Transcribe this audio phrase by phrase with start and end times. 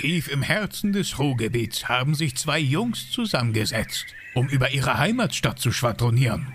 [0.00, 5.72] Tief im Herzen des Ruhrgebiets haben sich zwei Jungs zusammengesetzt, um über ihre Heimatstadt zu
[5.72, 6.54] schwadronieren.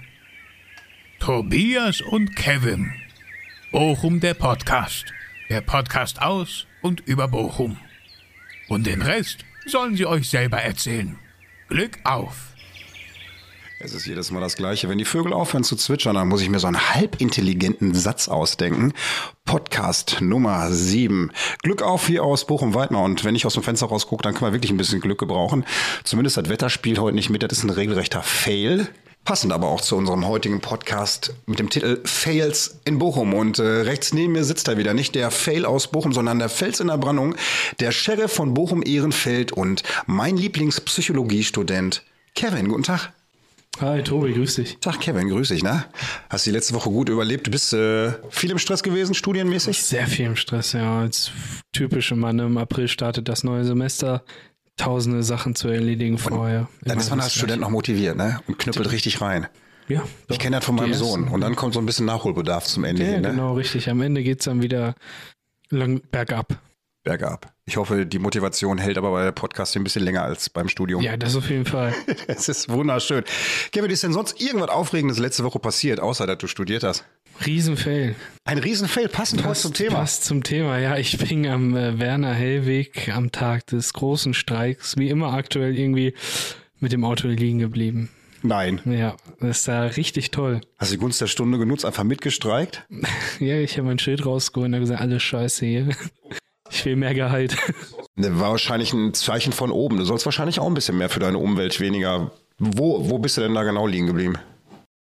[1.20, 2.92] Tobias und Kevin.
[3.71, 5.05] Bochum der Podcast.
[5.47, 7.78] Der Podcast aus und über Bochum.
[8.67, 11.15] Und den Rest sollen sie euch selber erzählen.
[11.67, 12.55] Glück auf!
[13.79, 14.89] Es ist jedes Mal das Gleiche.
[14.89, 18.93] Wenn die Vögel aufhören zu zwitschern, dann muss ich mir so einen halbintelligenten Satz ausdenken.
[19.45, 21.31] Podcast Nummer 7.
[21.62, 23.03] Glück auf hier aus Bochum-Weidmar.
[23.03, 25.66] Und wenn ich aus dem Fenster rausgucke, dann kann man wirklich ein bisschen Glück gebrauchen.
[26.03, 27.44] Zumindest das Wetter spielt heute nicht mit.
[27.44, 28.88] Das ist ein regelrechter Fail.
[29.23, 33.34] Passend aber auch zu unserem heutigen Podcast mit dem Titel Fails in Bochum.
[33.34, 36.50] Und äh, rechts neben mir sitzt da wieder nicht der Fail aus Bochum, sondern der
[36.50, 37.36] Fels in der Brandung,
[37.80, 42.03] der Sheriff von Bochum-Ehrenfeld und mein Lieblingspsychologiestudent
[42.36, 42.70] Kevin.
[42.70, 43.15] Guten Tag.
[43.82, 44.78] Hi Tobi, grüß dich.
[44.80, 45.84] Tag Kevin, grüß dich, ne?
[46.30, 47.46] Hast die letzte Woche gut überlebt?
[47.48, 49.84] Du bist äh, viel im Stress gewesen, studienmäßig?
[49.84, 51.00] Sehr viel im Stress, ja.
[51.02, 51.32] Als
[51.74, 54.23] typische Mann im April startet das neue Semester.
[54.78, 56.70] Tausende Sachen zu erledigen vorher.
[56.82, 58.40] Dann ist man als Student noch motiviert, ne?
[58.48, 59.48] Und knüppelt richtig rein.
[59.88, 60.04] Ja.
[60.30, 61.28] Ich kenne das von meinem Sohn.
[61.28, 63.30] Und dann kommt so ein bisschen Nachholbedarf zum Ende Ja, hin, ne?
[63.32, 63.89] genau, richtig.
[63.89, 64.95] Am Ende geht's dann wieder
[65.70, 66.60] lang bergab.
[67.06, 67.53] Bergab.
[67.66, 71.02] Ich hoffe, die Motivation hält aber bei der Podcast ein bisschen länger als beim Studium.
[71.02, 71.94] Ja, das auf jeden Fall.
[72.28, 73.23] Es ist wunderschön.
[73.72, 77.06] Kevin, ist denn sonst irgendwas Aufregendes letzte Woche passiert, außer dass du studiert hast?
[77.45, 78.16] Riesenfail.
[78.44, 79.95] Ein Riesenfail, passend heute zum Thema.
[79.95, 80.80] Passt zum Thema.
[80.80, 85.78] Ja, ich bin am äh, Werner Hellweg am Tag des großen Streiks, wie immer aktuell
[85.78, 86.16] irgendwie
[86.80, 88.09] mit dem Auto liegen geblieben.
[88.42, 88.81] Nein.
[88.86, 90.61] Ja, das ist da richtig toll.
[90.78, 92.86] Hast du die Gunst der Stunde genutzt, einfach mitgestreikt?
[93.39, 95.89] Ja, ich habe mein Schild rausgeholt und habe gesagt, alles scheiße hier.
[96.76, 97.56] Ich will mehr Gehalt.
[98.18, 99.98] Ne, War wahrscheinlich ein Zeichen von oben.
[99.98, 102.32] Du sollst wahrscheinlich auch ein bisschen mehr für deine Umwelt weniger.
[102.59, 104.36] Wo, wo bist du denn da genau liegen geblieben?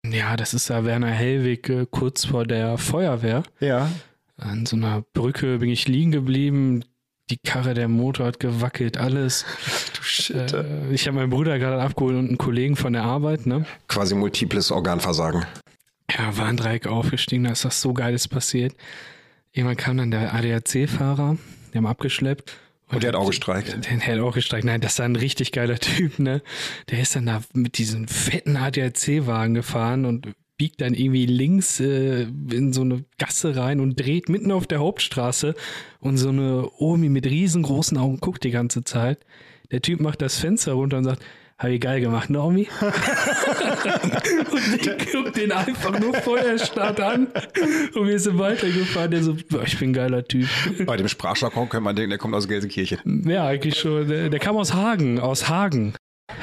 [0.05, 3.43] Ja, das ist da Werner Hellweg äh, kurz vor der Feuerwehr.
[3.59, 3.89] Ja.
[4.37, 6.83] An so einer Brücke bin ich liegen geblieben.
[7.29, 9.45] Die Karre, der Motor hat gewackelt, alles.
[9.95, 10.51] Du Shit.
[10.53, 13.65] Äh, ich habe meinen Bruder gerade abgeholt und einen Kollegen von der Arbeit, ne?
[13.87, 15.45] Quasi multiples Organversagen.
[16.09, 18.75] Ja, Warndreieck aufgestiegen, da ist das so Geiles passiert.
[19.53, 21.37] Irgendwann kam dann der ADAC-Fahrer,
[21.73, 22.53] der haben abgeschleppt.
[22.89, 23.89] Und der hat auch gestreikt.
[23.89, 24.65] Den hat auch gestreikt.
[24.65, 26.41] Nein, das ist ein richtig geiler Typ, ne?
[26.89, 30.27] Der ist dann da mit diesem fetten ADAC-Wagen gefahren und
[30.57, 34.79] biegt dann irgendwie links äh, in so eine Gasse rein und dreht mitten auf der
[34.79, 35.55] Hauptstraße
[35.99, 39.25] und so eine Omi mit riesengroßen Augen guckt die ganze Zeit.
[39.71, 41.23] Der Typ macht das Fenster runter und sagt,
[41.61, 42.67] hab ich geil gemacht, ne, Omi?
[42.81, 42.91] und
[44.81, 47.27] ich guck den einfach nur Feuerstart an
[47.93, 49.11] und wir sind weitergefahren.
[49.11, 50.49] Der so, boah, ich bin ein geiler Typ.
[50.87, 53.29] Bei dem Sprachjargon könnte man denken, der kommt aus Gelsenkirchen.
[53.29, 54.07] Ja, eigentlich schon.
[54.07, 55.93] Der, der kam aus Hagen, aus Hagen.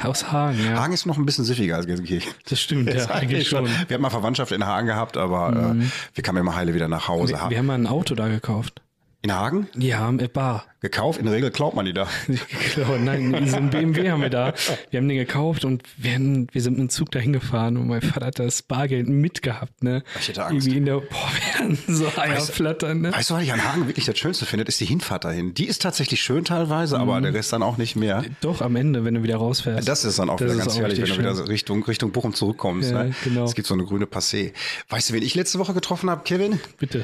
[0.03, 0.79] Aus Hagen, ja.
[0.79, 2.31] Hagen ist noch ein bisschen siffiger als Gelsenkirchen.
[2.47, 3.65] Das stimmt, ja, eigentlich schon.
[3.65, 3.89] Mhm.
[3.89, 7.09] Wir haben mal Verwandtschaft in Hagen gehabt, aber äh, wir kamen immer heile wieder nach
[7.09, 7.33] Hause.
[7.33, 8.81] Wir, wir haben mal ein Auto da gekauft.
[9.21, 9.67] In Hagen?
[9.77, 10.65] Ja, im Bar.
[10.81, 11.19] Gekauft?
[11.19, 12.07] In der Regel klaut man die da.
[12.75, 14.53] Genau, nein, so ein BMW haben wir da.
[14.91, 17.87] Wir haben den gekauft und wir, haben, wir sind mit dem Zug dahin gefahren und
[17.89, 20.03] mein Vater hat das Bargeld mitgehabt, ne?
[20.21, 20.65] Ich hätte Angst.
[20.67, 23.11] Irgendwie in der, boah, wir hatten so Eierflattern, ne?
[23.11, 24.63] Weißt du, was ich an Hagen wirklich das Schönste finde?
[24.65, 25.53] Ist die Hinfahrt dahin.
[25.53, 27.01] Die ist tatsächlich schön teilweise, Mhm.
[27.01, 28.23] aber der Rest dann auch nicht mehr.
[28.39, 29.85] Doch, am Ende, wenn du wieder rausfährst.
[29.85, 32.33] Das ist dann auch Das wieder ganz auch herrlich, wenn du wieder Richtung, Richtung Bochum
[32.33, 32.91] zurückkommst.
[32.91, 33.15] Ja, ne?
[33.25, 33.43] genau.
[33.43, 34.53] Es gibt so eine grüne Passé.
[34.87, 36.57] Weißt du, wen ich letzte Woche getroffen habe, Kevin?
[36.77, 37.03] Bitte.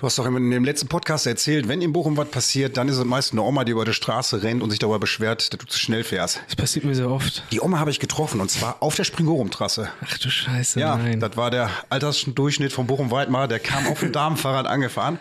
[0.00, 2.96] Du hast doch in dem letzten Podcast erzählt, wenn in Bochum was passiert, dann ist
[2.96, 5.66] es meist eine Oma, die über die Straße rennt und sich darüber beschwert, dass du
[5.66, 6.40] zu schnell fährst.
[6.46, 7.42] Das passiert mir sehr oft.
[7.52, 9.90] Die Oma habe ich getroffen und zwar auf der Springorum-Trasse.
[10.02, 11.20] Ach du Scheiße, Ja, nein.
[11.20, 13.46] das war der Altersdurchschnitt von Bochum-Weidmar.
[13.46, 15.18] Der kam auf dem Damenfahrrad angefahren.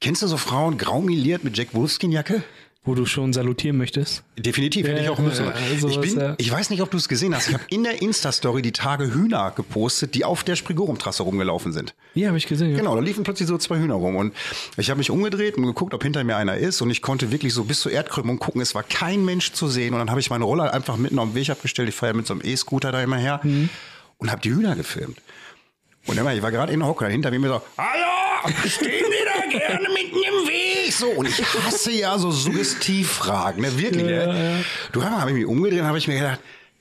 [0.00, 2.42] Kennst du so Frauen, grau miliert mit Jack Wolfskin-Jacke?
[2.86, 4.24] Wo du schon salutieren möchtest.
[4.36, 5.46] Definitiv, hätte ich auch müssen.
[5.46, 5.54] ja,
[5.88, 6.34] ich, bin, ja.
[6.36, 7.48] ich weiß nicht, ob du es gesehen hast.
[7.48, 11.94] Ich habe in der Insta-Story die Tage Hühner gepostet, die auf der Sprigorum-Trasse rumgelaufen sind.
[12.12, 12.72] Ja, habe ich gesehen.
[12.72, 12.76] Ja.
[12.76, 14.16] Genau, da liefen plötzlich so zwei Hühner rum.
[14.16, 14.34] Und
[14.76, 16.82] ich habe mich umgedreht und geguckt, ob hinter mir einer ist.
[16.82, 18.60] Und ich konnte wirklich so bis zur Erdkrümmung gucken.
[18.60, 19.94] Es war kein Mensch zu sehen.
[19.94, 21.88] Und dann habe ich meine Roller einfach mitten auf dem Weg abgestellt.
[21.88, 23.40] Ich fahre ja mit so einem E-Scooter da immer her.
[24.18, 25.18] Und habe die Hühner gefilmt.
[26.06, 29.58] Und immer, ich war gerade in der Hocke, hinter mir so, Hallo, stehen die da
[29.58, 30.63] gerne mitten im Weg?
[30.98, 34.04] So, und ich hasse ja so Suggestivfragen, ne, wirklich.
[34.04, 34.64] ne?
[34.92, 36.40] Du hör mal, habe ich mich umgedreht und habe ich mir gedacht,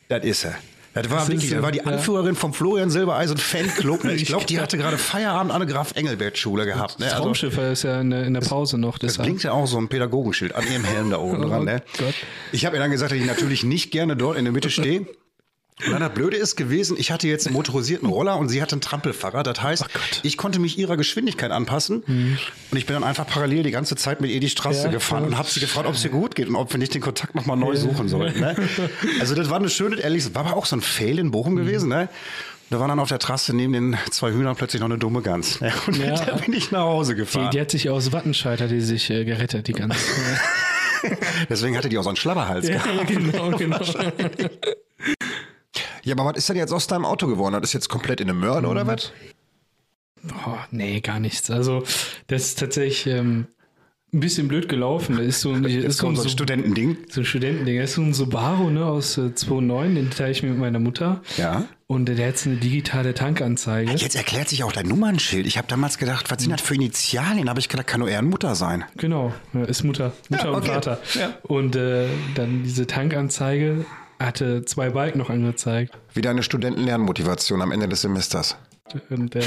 [0.10, 0.56] das ist er.
[0.94, 1.86] Das war Das wirklich, das war die ja.
[1.86, 4.04] Anführerin vom Florian Silbereisen Fanclub.
[4.04, 4.14] Ne?
[4.14, 7.00] Ich glaube, die hatte gerade Feierabend an der Graf Engelbert Schule gehabt.
[7.00, 7.08] Ne?
[7.08, 9.00] Also, Traumschiffer ist ja in der, in der Pause noch.
[9.00, 11.66] das blinkt ja auch so ein Pädagogenschild an ihrem Helm da oben dran.
[11.66, 11.82] Ne?
[12.00, 12.04] Oh.
[12.52, 15.08] Ich habe ihr dann gesagt, dass ich natürlich nicht gerne dort in der Mitte stehe.
[15.86, 18.74] Und dann das Blöde ist gewesen, ich hatte jetzt einen motorisierten Roller und sie hatte
[18.74, 19.48] einen Trampelfahrrad.
[19.48, 19.86] Das heißt,
[20.24, 22.04] ich konnte mich ihrer Geschwindigkeit anpassen.
[22.04, 25.24] Und ich bin dann einfach parallel die ganze Zeit mit ihr die Straße Ja, gefahren
[25.24, 25.28] ja.
[25.30, 27.36] und habe sie gefragt, ob es ihr gut geht und ob wir nicht den Kontakt
[27.36, 28.40] nochmal neu suchen sollten.
[28.40, 28.56] Ne?
[29.20, 31.90] Also das war eine schöne, ehrlich, war aber auch so ein Fail in Bochum gewesen.
[31.90, 32.08] Ne?
[32.70, 35.60] Da war dann auf der Trasse neben den zwei Hühnern plötzlich noch eine dumme Gans.
[35.62, 35.74] Ne?
[35.88, 36.12] Und Ja.
[36.12, 37.52] mit der bin ich nach Hause Die, gefahren.
[37.52, 39.98] die hat sich aus Wattenscheid hat die sich äh, gerettet, die ganze
[41.50, 43.08] Deswegen hatte die auch so einen Schlabberhals ja, gehabt.
[43.08, 43.80] genau, genau.
[46.04, 47.54] Ja, aber was ist denn jetzt aus deinem Auto geworden?
[47.54, 49.12] Das ist jetzt komplett in eine Möhre oder was?
[50.46, 51.50] Oh, nee, gar nichts.
[51.52, 51.84] Also,
[52.28, 53.48] das ist tatsächlich ähm,
[54.14, 55.18] ein bisschen blöd gelaufen.
[55.18, 56.98] Das ist so, ein- ist so, ein, so ein Studentending.
[57.10, 57.78] so ein Studentending.
[57.80, 60.80] Das ist so ein Subaru ne, aus äh, 2009, den teile ich mir mit meiner
[60.80, 61.22] Mutter.
[61.38, 61.66] Ja.
[61.88, 63.92] Und der hat eine digitale Tankanzeige.
[63.92, 65.46] Jetzt erklärt sich auch dein Nummernschild.
[65.46, 67.50] Ich habe damals gedacht, was sind das für Initialien?
[67.50, 68.86] Habe ich gedacht, kann nur eher eine Mutter sein.
[68.98, 70.68] Genau, ja, ist Mutter, Mutter Ja, und okay.
[70.74, 71.00] Vater.
[71.16, 71.34] Ja.
[71.44, 73.86] Und äh, dann diese Tankanzeige
[74.20, 75.98] hatte zwei Balken noch angezeigt.
[76.14, 78.58] Wieder eine Studentenlernmotivation am Ende des Semesters.
[79.10, 79.42] Und äh,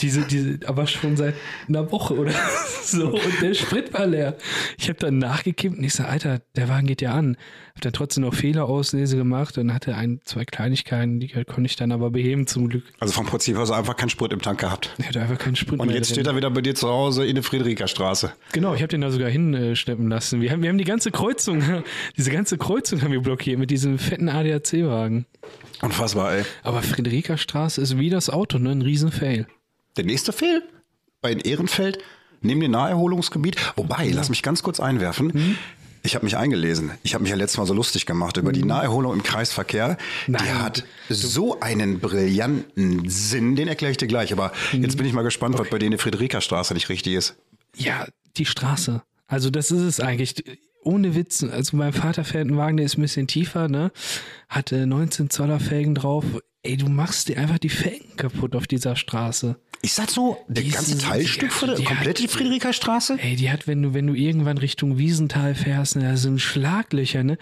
[0.00, 1.34] diese, diese, aber schon seit
[1.68, 2.32] einer Woche oder
[2.82, 3.08] so.
[3.14, 4.36] Und der Sprit war leer.
[4.78, 7.36] Ich habe dann nachgekippt und ich sag, Alter, der Wagen geht ja an.
[7.74, 11.90] Hab dann trotzdem noch Fehlerauslese gemacht und hatte ein, zwei Kleinigkeiten, die konnte ich dann
[11.92, 12.84] aber beheben zum Glück.
[13.00, 14.90] Also vom Prinzip aus einfach keinen Sprit im Tank gehabt.
[14.98, 16.14] Ich hatte einfach keinen Sprit Und jetzt drin.
[16.16, 18.32] steht er wieder bei dir zu Hause in der Friederikestraße.
[18.52, 20.40] Genau, ich habe den da sogar hinschleppen lassen.
[20.40, 21.62] Wir haben, wir haben die ganze Kreuzung,
[22.16, 25.26] diese ganze Kreuzung haben wir blockiert mit diesem fetten ADAC-Wagen.
[25.84, 26.44] Unfassbar, ey.
[26.62, 28.70] Aber Friederika Straße ist wie das Auto, ne?
[28.70, 29.46] Ein Riesenfail.
[29.96, 30.62] Der nächste Fehl
[31.20, 31.98] bei Ehrenfeld
[32.40, 33.56] neben dem Naherholungsgebiet.
[33.76, 35.56] Wobei, lass mich ganz kurz einwerfen.
[36.02, 36.90] Ich habe mich eingelesen.
[37.02, 39.96] Ich habe mich ja letztes Mal so lustig gemacht über die Naherholung im Kreisverkehr.
[40.26, 40.62] Die Nein.
[40.62, 44.32] hat so einen brillanten Sinn, den erkläre ich dir gleich.
[44.32, 47.36] Aber jetzt bin ich mal gespannt, was bei denen die Friederika-Straße nicht richtig ist.
[47.76, 49.02] Ja, die Straße.
[49.26, 50.34] Also das ist es eigentlich.
[50.84, 51.42] Ohne Witz.
[51.42, 53.90] Also mein Vater fährt einen Wagen, der ist ein bisschen tiefer, ne?
[54.48, 56.24] Hat äh, 19 Zoller Felgen drauf.
[56.62, 59.56] Ey, du machst dir einfach die Felgen kaputt auf dieser Straße.
[59.82, 60.38] Ist das so?
[60.48, 63.18] Der ganze Teilstück die- von der die- komplette Friederika-Straße?
[63.20, 67.22] Ey, die hat, wenn du, wenn du irgendwann Richtung Wiesental fährst, ne, da sind Schlaglöcher,
[67.22, 67.36] ne?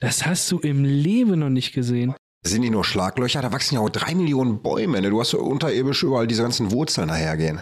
[0.00, 2.14] Das hast du im Leben noch nicht gesehen.
[2.46, 3.42] Sind die nur Schlaglöcher?
[3.42, 5.00] Da wachsen ja auch drei Millionen Bäume.
[5.00, 5.10] Ne?
[5.10, 7.60] Du hast so unterirdisch überall diese ganzen Wurzeln dahergehen.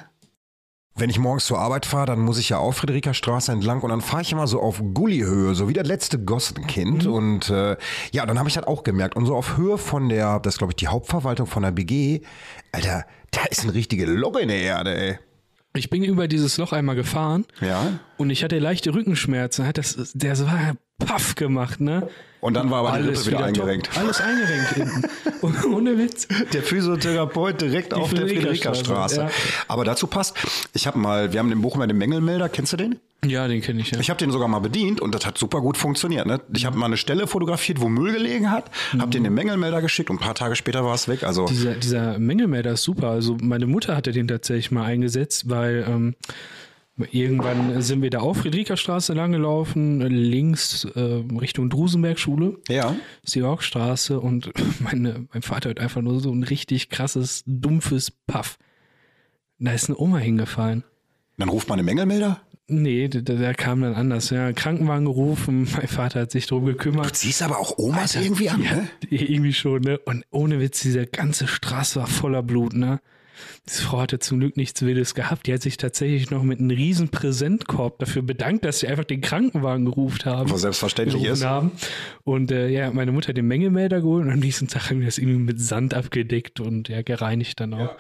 [1.02, 3.90] Wenn ich morgens zur Arbeit fahre, dann muss ich ja auch Friederika Straße entlang und
[3.90, 7.08] dann fahre ich immer so auf Gullihöhe, so wie das letzte Gossenkind.
[7.08, 7.76] Und äh,
[8.12, 9.16] ja, dann habe ich das auch gemerkt.
[9.16, 12.20] Und so auf Höhe von der, das glaube ich die Hauptverwaltung von der BG,
[12.70, 15.18] Alter, da ist ein richtige Loch in der Erde, ey.
[15.74, 17.98] Ich bin über dieses Loch einmal gefahren Ja.
[18.16, 19.68] und ich hatte leichte Rückenschmerzen.
[19.74, 22.08] Das, der so war paff gemacht, ne?
[22.40, 23.46] Und dann war aber die Alles Rippe wieder, top.
[23.46, 23.90] eingerenkt.
[23.96, 25.72] Alles eingerenkt hinten.
[25.72, 26.26] Ohne Witz.
[26.52, 29.64] Der Physiotherapeut direkt auf der Friederika-Straße, Friederika-Straße.
[29.68, 30.36] Aber dazu passt,
[30.72, 32.98] ich habe mal, wir haben den Bochumer den Mängelmelder, kennst du den?
[33.24, 34.00] Ja, den kenne ich ja.
[34.00, 36.26] Ich habe den sogar mal bedient und das hat super gut funktioniert.
[36.26, 36.40] Ne?
[36.52, 38.68] Ich habe mal eine Stelle fotografiert, wo Müll gelegen hat,
[38.98, 41.22] habe den den Mängelmelder geschickt und ein paar Tage später war es weg.
[41.22, 43.10] Also Dieser, dieser Mängelmelder ist super.
[43.10, 46.14] Also meine Mutter hatte den tatsächlich mal eingesetzt, weil ähm,
[47.10, 51.00] irgendwann sind wir da auf Friederikastraße langgelaufen, links äh,
[51.40, 56.42] Richtung Drusenbergschule, ja, ist die Yorkstraße und meine, mein Vater hat einfach nur so ein
[56.42, 58.58] richtig krasses, dumpfes Paff.
[59.58, 60.82] Da ist eine Oma hingefallen.
[61.38, 62.40] dann ruft man den Mängelmelder.
[62.68, 64.30] Nee, der, der kam dann anders.
[64.30, 67.16] Ja, Krankenwagen gerufen, mein Vater hat sich drum gekümmert.
[67.16, 68.88] Siehst aber auch Omas irgendwie an, Ja, ne?
[69.10, 69.98] irgendwie schon, ne?
[69.98, 73.00] Und ohne Witz, diese ganze Straße war voller Blut, ne?
[73.68, 75.46] Diese Frau hatte zum Glück nichts Wildes gehabt.
[75.46, 79.20] Die hat sich tatsächlich noch mit einem riesen Präsentkorb dafür bedankt, dass sie einfach den
[79.20, 80.50] Krankenwagen gerufen haben.
[80.50, 81.44] Was selbstverständlich ist.
[81.44, 81.72] Haben.
[82.24, 85.06] Und äh, ja, meine Mutter hat den Mängelmelder geholt und am nächsten Tag haben wir
[85.06, 87.96] das irgendwie mit Sand abgedeckt und ja, gereinigt dann auch.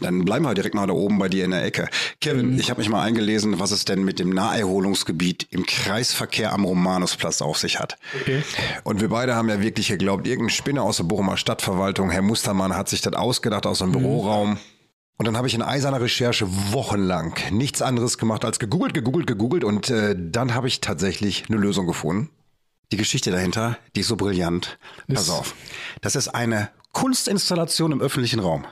[0.00, 1.88] Dann bleiben wir direkt mal da oben bei dir in der Ecke.
[2.20, 2.60] Kevin, Mhm.
[2.60, 7.42] ich habe mich mal eingelesen, was es denn mit dem Naherholungsgebiet im Kreisverkehr am Romanusplatz
[7.42, 7.96] auf sich hat.
[8.20, 8.42] Okay.
[8.84, 12.76] Und wir beide haben ja wirklich geglaubt, irgendein Spinner aus der Bochumer Stadtverwaltung, Herr Mustermann,
[12.76, 14.58] hat sich das ausgedacht aus einem Büroraum.
[15.16, 19.64] Und dann habe ich in eiserner Recherche wochenlang nichts anderes gemacht als gegoogelt, gegoogelt, gegoogelt
[19.64, 22.30] und äh, dann habe ich tatsächlich eine Lösung gefunden.
[22.92, 24.78] Die Geschichte dahinter, die ist so brillant.
[25.12, 25.54] Pass Ist- auf.
[26.02, 28.64] Das ist eine Kunstinstallation im öffentlichen Raum.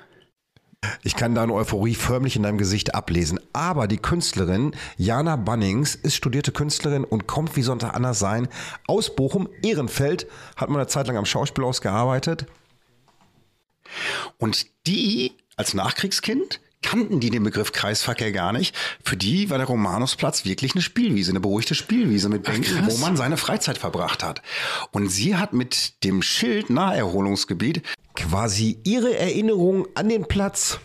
[1.03, 3.41] Ich kann deine Euphorie förmlich in deinem Gesicht ablesen.
[3.53, 8.49] Aber die Künstlerin Jana Bunnings ist studierte Künstlerin und kommt, wie sollte anders sein,
[8.87, 12.47] aus Bochum, Ehrenfeld, hat mal eine Zeit lang am Schauspielhaus gearbeitet.
[14.39, 18.75] Und die, als Nachkriegskind, kannten die den Begriff Kreisverkehr gar nicht.
[19.03, 23.17] Für die war der Romanusplatz wirklich eine Spielwiese, eine beruhigte Spielwiese mit Bänken, wo man
[23.17, 24.43] seine Freizeit verbracht hat.
[24.93, 27.83] Und sie hat mit dem Schild Naherholungsgebiet
[28.15, 30.79] quasi ihre Erinnerung an den Platz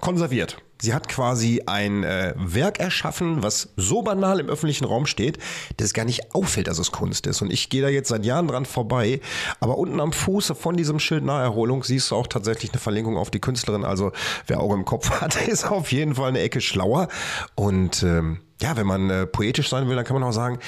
[0.00, 0.58] konserviert.
[0.82, 5.38] Sie hat quasi ein äh, Werk erschaffen, was so banal im öffentlichen Raum steht,
[5.76, 7.40] dass es gar nicht auffällt, dass es Kunst ist.
[7.40, 9.20] Und ich gehe da jetzt seit Jahren dran vorbei.
[9.60, 13.30] Aber unten am Fuße von diesem Schild Naherholung siehst du auch tatsächlich eine Verlinkung auf
[13.30, 13.84] die Künstlerin.
[13.84, 14.10] Also
[14.48, 17.06] wer Auge im Kopf hat, ist auf jeden Fall eine Ecke schlauer.
[17.54, 20.58] Und ähm, ja, wenn man äh, poetisch sein will, dann kann man auch sagen,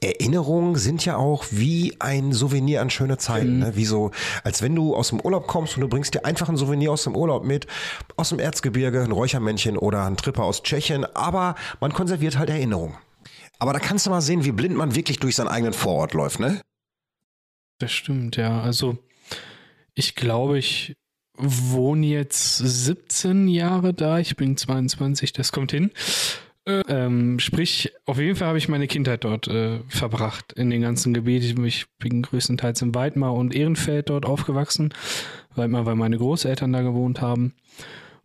[0.00, 3.60] Erinnerungen sind ja auch wie ein Souvenir an schöne Zeiten.
[3.60, 3.76] Ne?
[3.76, 4.10] Wie so,
[4.44, 7.04] als wenn du aus dem Urlaub kommst und du bringst dir einfach ein Souvenir aus
[7.04, 7.66] dem Urlaub mit,
[8.16, 12.96] aus dem Erzgebirge, ein Räuchermännchen oder ein Tripper aus Tschechien, aber man konserviert halt Erinnerungen.
[13.58, 16.40] Aber da kannst du mal sehen, wie blind man wirklich durch seinen eigenen Vorort läuft,
[16.40, 16.60] ne?
[17.78, 18.60] Das stimmt, ja.
[18.60, 18.98] Also
[19.94, 20.94] ich glaube, ich
[21.38, 24.18] wohne jetzt 17 Jahre da.
[24.18, 25.90] Ich bin 22, das kommt hin.
[26.66, 30.82] Äh, ähm, sprich, auf jeden Fall habe ich meine Kindheit dort äh, verbracht, in den
[30.82, 31.64] ganzen Gebieten.
[31.64, 34.92] Ich bin größtenteils in Weidmar und Ehrenfeld dort aufgewachsen.
[35.54, 37.54] Weidmar, weil meine Großeltern da gewohnt haben.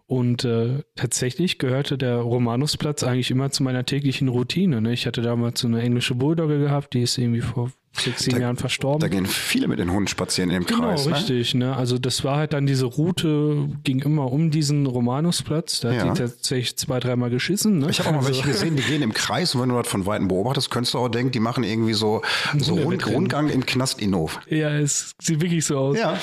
[0.07, 4.81] Und äh, tatsächlich gehörte der Romanusplatz eigentlich immer zu meiner täglichen Routine.
[4.81, 4.91] Ne?
[4.91, 8.41] Ich hatte damals so eine englische Bulldogge gehabt, die ist irgendwie vor sechs, sieben Da-
[8.43, 8.99] Jahren verstorben.
[9.01, 11.05] Da gehen viele mit den Hunden spazieren in dem Genau, Kreis.
[11.07, 11.15] Ne?
[11.15, 11.53] richtig.
[11.53, 11.75] Ne?
[11.75, 15.81] Also das war halt dann diese Route, ging immer um diesen Romanusplatz.
[15.81, 16.01] Da Ja.
[16.05, 17.79] hat die tatsächlich zwei, dreimal geschissen.
[17.79, 17.89] Ne?
[17.89, 19.87] Ich habe auch mal also, welche gesehen, die gehen im Kreis und wenn du das
[19.87, 22.21] von Weitem beobachtest, könntest du auch denken, die machen irgendwie so,
[22.57, 23.05] so Rund.
[23.07, 24.39] Rundgang im Knast Innov.
[24.49, 25.97] Ja, es sieht wirklich so aus.
[25.97, 26.17] Ja.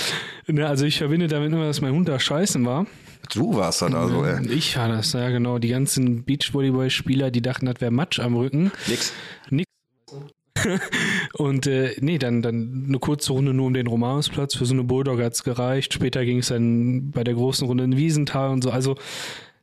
[0.47, 2.87] Ne, also ich verbinde damit immer, dass mein Hund da scheißen war.
[3.35, 4.49] Du warst das also, ey.
[4.51, 5.59] Ich war das, ja genau.
[5.59, 8.71] Die ganzen Beachvolleyball-Spieler, die dachten, das wäre Matsch am Rücken.
[8.87, 9.13] Nix.
[9.51, 9.67] Nix.
[11.35, 14.55] Und äh, nee, dann, dann eine kurze Runde nur um den Romanusplatz.
[14.55, 15.95] Für so eine Bulldog hat's gereicht.
[15.95, 18.71] Später ging es dann bei der großen Runde in Wiesenthal und so.
[18.71, 18.97] Also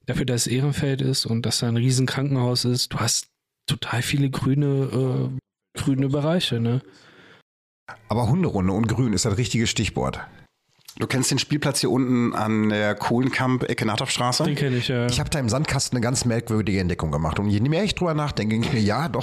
[0.05, 3.27] dafür, dass es Ehrenfeld ist und dass da ein riesen Krankenhaus ist, du hast
[3.67, 5.31] total viele grüne,
[5.75, 6.81] äh, grüne Bereiche, ne?
[8.07, 10.21] Aber Hunderunde und Grün ist das richtige Stichwort.
[10.97, 14.43] Du kennst den Spielplatz hier unten an der Kohlenkamp, Ecke Nahtopfstraße?
[14.43, 15.07] Den kenne ich ja.
[15.07, 17.37] Ich habe da im Sandkasten eine ganz merkwürdige Entdeckung gemacht.
[17.37, 19.21] Und je mehr ich drüber nachdenke, denke ich mir, ja, doch,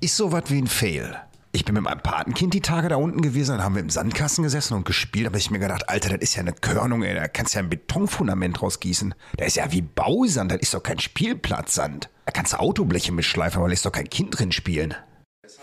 [0.00, 1.16] ist sowas wie ein Fail.
[1.52, 4.42] Ich bin mit meinem Patenkind die Tage da unten gewesen, dann haben wir im Sandkasten
[4.42, 5.26] gesessen und gespielt.
[5.26, 7.58] Da habe ich mir gedacht, Alter, das ist ja eine Körnung, ey, da kannst du
[7.58, 9.14] ja ein Betonfundament rausgießen.
[9.36, 12.10] Das ist ja wie Bausand, das ist doch kein Spielplatzsand.
[12.26, 14.94] Da kannst du Autobleche mitschleifen, aber da ist doch kein Kind drin spielen.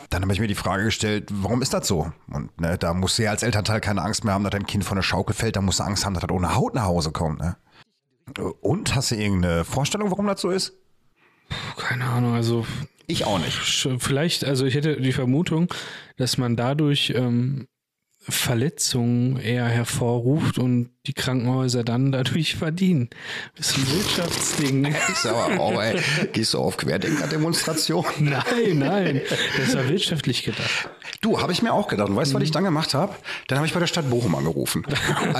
[0.09, 2.11] Dann habe ich mir die Frage gestellt, warum ist das so?
[2.27, 4.85] Und ne, da musst du ja als Elternteil keine Angst mehr haben, dass dein Kind
[4.85, 5.55] von der Schaukel fällt.
[5.55, 7.39] Da musst du Angst haben, dass das ohne Haut nach Hause kommt.
[7.39, 7.57] Ne?
[8.61, 10.73] Und hast du irgendeine Vorstellung, warum das so ist?
[11.77, 12.65] Keine Ahnung, also
[13.11, 13.57] Ich auch nicht.
[13.99, 15.67] Vielleicht, also ich hätte die Vermutung,
[16.15, 17.67] dass man dadurch ähm,
[18.29, 23.09] Verletzungen eher hervorruft und die Krankenhäuser dann dadurch verdienen.
[23.55, 24.95] Das ist ein Wirtschaftsding.
[25.11, 25.99] Ich sag aber auch, ey,
[26.31, 28.05] gehst du auf Querdenker-Demonstration?
[28.19, 29.21] Nein, nein,
[29.57, 30.89] das war wirtschaftlich gedacht.
[31.21, 32.09] Du, habe ich mir auch gedacht.
[32.09, 33.15] Und weißt du, was ich dann gemacht habe?
[33.47, 34.85] Dann habe ich bei der Stadt Bochum angerufen.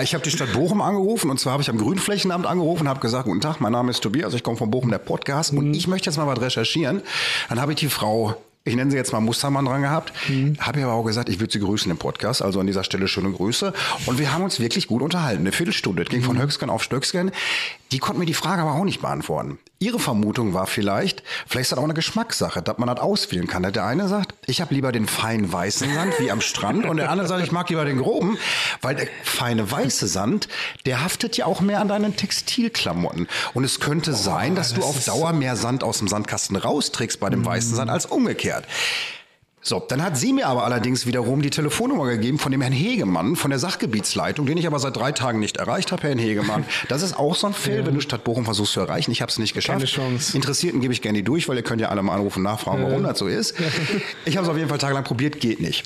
[0.01, 2.99] ich habe die Stadt Bochum angerufen und zwar habe ich am Grünflächenamt angerufen und habe
[2.99, 5.87] gesagt, guten Tag, mein Name ist Tobias, ich komme von Bochum, der Podcast und ich
[5.87, 7.01] möchte jetzt mal was recherchieren.
[7.49, 10.13] Dann habe ich die Frau ich nenne sie jetzt mal Mustermann dran gehabt,
[10.59, 13.07] habe ihr aber auch gesagt, ich würde sie grüßen im Podcast, also an dieser Stelle
[13.07, 13.73] schöne Grüße.
[14.05, 16.03] Und wir haben uns wirklich gut unterhalten, eine Viertelstunde.
[16.03, 17.31] Es ging von Höcksken auf Stöcksken.
[17.91, 19.57] Die konnte mir die Frage aber auch nicht beantworten.
[19.81, 23.63] Ihre Vermutung war vielleicht, vielleicht ist das auch eine Geschmackssache, dass man das auswählen kann.
[23.63, 27.09] Der eine sagt, ich habe lieber den feinen weißen Sand wie am Strand und der
[27.09, 28.37] andere sagt, ich mag lieber den groben,
[28.83, 30.47] weil der feine weiße Sand,
[30.85, 33.27] der haftet ja auch mehr an deinen Textilklamotten.
[33.55, 37.31] Und es könnte sein, dass du auf Dauer mehr Sand aus dem Sandkasten rausträgst bei
[37.31, 38.67] dem weißen Sand als umgekehrt.
[39.63, 43.35] So, dann hat sie mir aber allerdings wiederum die Telefonnummer gegeben von dem Herrn Hegemann
[43.35, 46.65] von der Sachgebietsleitung, den ich aber seit drei Tagen nicht erreicht habe, Herrn Hegemann.
[46.89, 49.11] Das ist auch so ein Fail, wenn du Stadt Bochum versuchst zu erreichen.
[49.11, 49.77] Ich habe es nicht geschafft.
[49.77, 50.35] Keine Chance.
[50.35, 53.03] Interessierten gebe ich gerne die durch, weil ihr könnt ja alle mal anrufen, nachfragen, warum
[53.03, 53.55] das so ist.
[54.25, 55.83] Ich habe es auf jeden Fall tagelang probiert, geht nicht.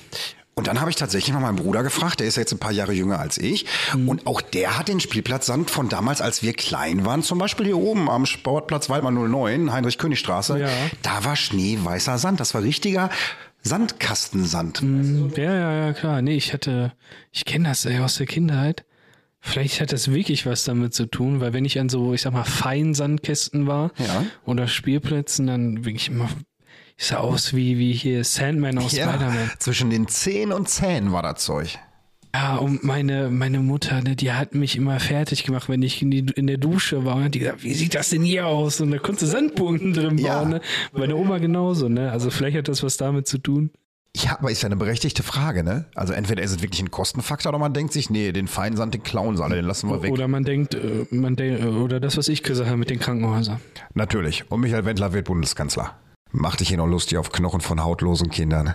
[0.54, 2.92] Und dann habe ich tatsächlich mal meinen Bruder gefragt, der ist jetzt ein paar Jahre
[2.92, 3.66] jünger als ich.
[4.06, 7.66] Und auch der hat den Spielplatz Sand von damals, als wir klein waren, zum Beispiel
[7.66, 10.68] hier oben am Sportplatz Waldmann 09, Heinrich-König-Straße, Ja.
[11.02, 12.40] da war schneeweißer Sand.
[12.40, 13.10] Das war richtiger
[13.66, 14.82] Sandkastensand.
[15.36, 16.22] Ja, ja, ja, klar.
[16.22, 16.92] Nee, ich hatte,
[17.32, 18.84] ich kenne das ey, aus der Kindheit.
[19.40, 22.32] Vielleicht hat das wirklich was damit zu tun, weil wenn ich an so, ich sag
[22.32, 24.24] mal, Feinsandkästen war Ja.
[24.44, 26.28] oder Spielplätzen, dann wirklich immer,
[26.96, 29.52] ich sah aus wie, wie hier Sandman aus Spider-Man.
[29.58, 31.78] zwischen den Zehen und Zähnen war das Zeug.
[32.36, 36.10] Ja, und meine, meine Mutter, ne, die hat mich immer fertig gemacht, wenn ich in,
[36.10, 37.16] die, in der Dusche war.
[37.16, 38.78] Und hat die gesagt, wie sieht das denn hier aus?
[38.82, 40.40] Und da konntest du Sandburgen drin Ja.
[40.40, 40.50] bauen.
[40.50, 40.60] Ne?
[40.92, 42.12] Meine Oma genauso, ne?
[42.12, 43.70] Also vielleicht hat das was damit zu tun.
[44.14, 45.86] Ja, aber ist ja eine berechtigte Frage, ne?
[45.94, 48.92] Also entweder ist es wirklich ein Kostenfaktor oder man denkt sich, nee, den feinen Sand,
[48.92, 50.12] den klauen sie alle, den lassen wir weg.
[50.12, 53.60] Oder man denkt, äh, man de oder das, was ich gesagt habe mit den Krankenhäusern.
[53.94, 54.50] Natürlich.
[54.50, 55.94] Und Michael Wendler wird Bundeskanzler.
[56.32, 58.74] Mach dich hier noch lustig auf Knochen von hautlosen Kindern.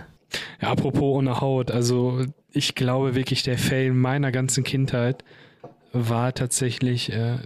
[0.60, 5.24] Ja, apropos ohne Haut, also ich glaube wirklich, der Fail meiner ganzen Kindheit
[5.92, 7.38] war tatsächlich, äh,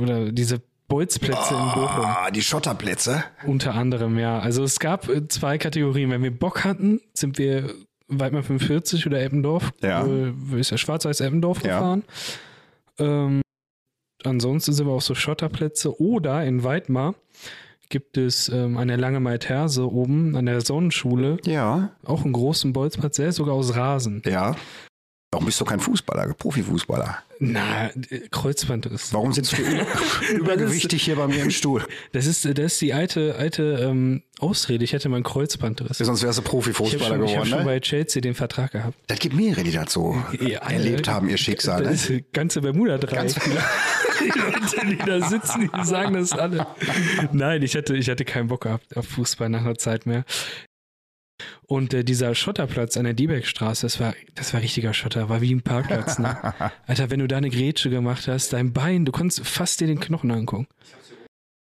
[0.00, 2.04] oder diese Bolzplätze in Bochum.
[2.04, 3.24] Ah, die Schotterplätze.
[3.44, 4.38] Unter anderem, ja.
[4.38, 6.10] Also es gab äh, zwei Kategorien.
[6.10, 7.74] Wenn wir Bock hatten, sind wir
[8.08, 9.72] Weidmar 45 oder Eppendorf.
[9.82, 10.06] Ja.
[10.06, 11.78] Äh, ist ja Schwarz-Weiß Eppendorf Ja.
[11.78, 12.04] gefahren.
[12.98, 13.42] Ähm,
[14.24, 16.00] ansonsten sind wir auf so Schotterplätze.
[16.00, 17.14] Oder in Weidmar
[17.88, 21.90] gibt es ähm, an der Lange Maiterse oben an der Sonnenschule Ja.
[22.04, 24.22] auch einen großen Bolzplatz, der ist sogar aus Rasen.
[24.26, 24.56] Ja.
[25.32, 27.18] Warum bist du kein Fußballer, Profifußballer?
[27.40, 29.12] Na, äh, Kreuzbandriss.
[29.12, 29.84] Warum sitzt du über,
[30.54, 31.84] übergewichtig hier bei mir im Stuhl?
[32.12, 34.84] Das ist, das ist die alte, alte ähm, Ausrede.
[34.84, 35.98] Ich hätte mal einen Kreuzbandriss.
[35.98, 37.48] Sonst wärst du Ich habe Profifußballer schon, ich hab geworden.
[37.50, 37.64] schon Ne?
[37.64, 38.96] bei Chelsea den Vertrag gehabt.
[39.08, 41.82] Das gibt mehrere, die das so Ja, erlebt äh, haben, ihr Schicksal.
[41.82, 42.16] Das Ne?
[42.18, 43.34] ist ganze Bermuda-Dreieck.
[44.20, 46.66] Die Leute, die da sitzen, die sagen das alle.
[47.32, 50.24] Nein, ich hatte, ich hatte keinen Bock gehabt auf Fußball nach einer Zeit mehr.
[51.66, 55.54] Und äh, dieser Schotterplatz an der Diebeckstraße, das war, das war richtiger Schotter, war wie
[55.54, 56.18] ein Parkplatz.
[56.18, 56.36] Ne?
[56.86, 60.00] Alter, wenn du da eine Grätsche gemacht hast, dein Bein, du konntest fast dir den
[60.00, 60.66] Knochen angucken.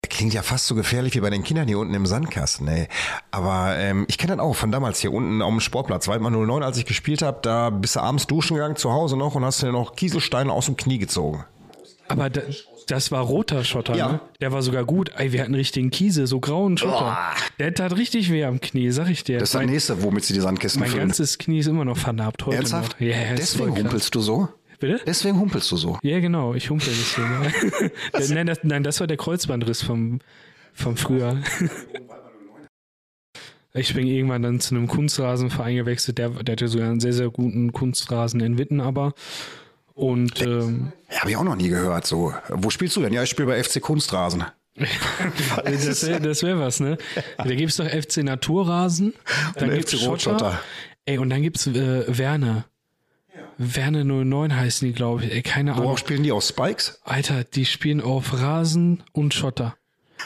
[0.09, 2.87] Klingt ja fast so gefährlich wie bei den Kindern hier unten im Sandkasten, ey.
[3.29, 6.77] Aber ähm, ich kenne das auch von damals hier unten am Sportplatz, Waldmann 09, als
[6.77, 9.71] ich gespielt habe, da bist du abends duschen gegangen zu Hause noch und hast dir
[9.71, 11.45] noch Kieselsteine aus dem Knie gezogen.
[12.11, 12.41] Aber da,
[12.87, 14.11] das war roter Schotter, Ja.
[14.13, 14.19] ne?
[14.41, 15.11] Der war sogar gut.
[15.15, 17.17] Ey, wir hatten richtigen Kiese, so grauen Schotter.
[17.59, 19.39] Der tat richtig weh am Knie, sag ich dir.
[19.39, 21.07] Das ist das mein nächste, womit sie die Sandkisten mein füllen.
[21.07, 22.99] ganzes Knie ist immer noch vernarbt heute Ernsthaft?
[22.99, 23.07] noch.
[23.07, 24.49] Ist Deswegen humpelst du so?
[24.79, 24.99] Bitte?
[25.05, 25.99] Deswegen humpelst du so.
[26.01, 27.91] Ja, genau, ich humpel deswegen.
[28.35, 30.19] Nein, das, nein, das war der Kreuzbandriss vom,
[30.73, 31.37] vom Frühjahr.
[33.73, 37.29] Ich bin irgendwann dann zu einem Kunstrasenverein gewechselt, der, der hatte sogar einen sehr, sehr
[37.29, 39.13] guten Kunstrasen in Witten, aber.
[40.01, 42.07] Und ähm, Ja, habe ich auch noch nie gehört.
[42.07, 43.13] So, wo spielst du denn?
[43.13, 44.45] Ja, ich spiele bei FC Kunstrasen.
[45.63, 46.97] das wäre wär was, ne?
[47.37, 49.13] Da gibt's doch FC Naturrasen,
[49.55, 50.59] dann gibt's FC Schotter.
[51.05, 52.65] Ey, und dann gibt's äh, Werner.
[53.59, 55.33] Werner 09 heißen die, glaube ich.
[55.33, 55.85] Ey, keine Ahnung.
[55.85, 56.31] Worauf spielen die?
[56.31, 56.99] Auf Spikes?
[57.03, 59.75] Alter, die spielen auf Rasen und Schotter.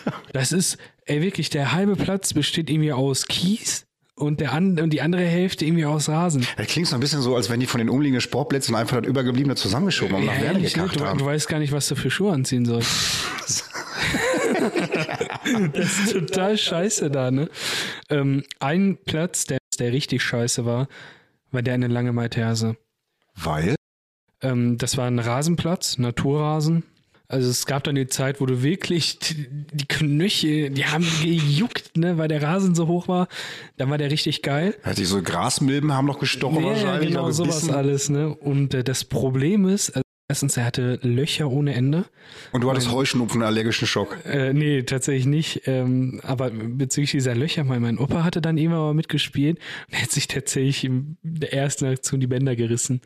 [0.32, 3.85] Das ist, ey, wirklich, der halbe Platz besteht irgendwie aus Kies
[4.16, 6.48] und, der an, und die andere Hälfte irgendwie aus Rasen.
[6.58, 9.08] Das klingt so ein bisschen so, als wenn die von den umliegenden Sportplätzen einfach das
[9.08, 10.90] Übergebliebene zusammengeschoben und nach Werder ehrlich, ne?
[10.92, 11.18] du, haben.
[11.20, 12.90] du weißt gar nicht, was du für Schuhe anziehen sollst.
[15.74, 17.50] das ist total scheiße da, ne?
[18.10, 20.88] Ähm, ein Platz, der, der richtig scheiße war,
[21.52, 22.78] war der in der Lange Maiterse.
[23.36, 23.76] Weil?
[24.42, 26.84] Ähm, das war ein Rasenplatz, Naturrasen.
[27.27, 32.17] Also es gab dann die Zeit, wo du wirklich die Knöchel, die haben gejuckt, ne,
[32.17, 33.27] weil der Rasen so hoch war.
[33.77, 34.75] Dann war der richtig geil.
[34.86, 37.09] Ja, diese Grasmilben haben noch gestochen Ja, wahrscheinlich.
[37.09, 38.33] genau sowas alles, ne.
[38.33, 42.05] Und äh, das Problem ist, also erstens, er hatte Löcher ohne Ende.
[42.51, 44.18] Und du hattest Heuschnupfen, einen allergischen Schock.
[44.25, 45.64] Äh, nee, tatsächlich nicht.
[45.66, 49.57] Ähm, aber bezüglich dieser Löcher, mein, mein Opa hatte dann irgendwann mal mitgespielt
[49.88, 53.01] und er hat sich tatsächlich in der ersten Aktion die Bänder gerissen.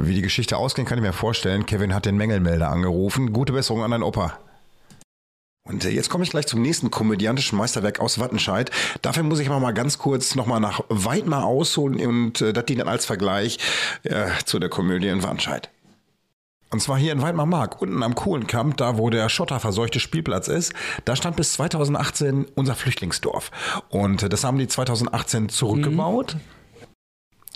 [0.00, 1.66] Wie die Geschichte ausging, kann ich mir vorstellen.
[1.66, 3.32] Kevin hat den Mängelmelder angerufen.
[3.32, 4.38] Gute Besserung an deinen Opa.
[5.66, 8.70] Und äh, jetzt komme ich gleich zum nächsten komödiantischen Meisterwerk aus Wattenscheid.
[9.00, 12.80] Dafür muss ich aber mal ganz kurz nochmal nach Weidmar ausholen und äh, das dient
[12.80, 13.58] dann als Vergleich
[14.02, 15.70] äh, zu der Komödie in Wattenscheid.
[16.70, 21.14] Und zwar hier in Weidmar-Mark, unten am Kohlenkamp, da wo der schotterverseuchte Spielplatz ist, da
[21.14, 23.50] stand bis 2018 unser Flüchtlingsdorf.
[23.88, 26.36] Und äh, das haben die 2018 zurückgebaut.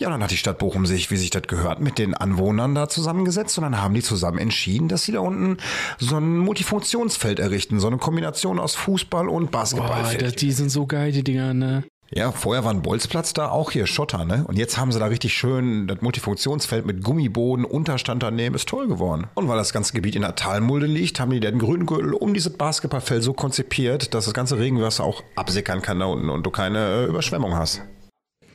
[0.00, 2.88] Ja, dann hat die Stadt Bochum sich, wie sich das gehört, mit den Anwohnern da
[2.88, 5.56] zusammengesetzt und dann haben die zusammen entschieden, dass sie da unten
[5.98, 10.22] so ein Multifunktionsfeld errichten, so eine Kombination aus Fußball und Boah, Basketballfeld.
[10.22, 11.82] das, die sind so geil, die Dinger, ne?
[12.10, 14.44] Ja, vorher war ein Bolzplatz da, auch hier Schotter, ne?
[14.46, 18.86] Und jetzt haben sie da richtig schön das Multifunktionsfeld mit Gummiboden, Unterstand daneben, ist toll
[18.86, 19.26] geworden.
[19.34, 22.52] Und weil das ganze Gebiet in der Talmulde liegt, haben die den Grüngürtel um dieses
[22.56, 26.78] Basketballfeld so konzipiert, dass das ganze Regenwasser auch absickern kann da unten und du keine
[26.78, 27.82] äh, Überschwemmung hast.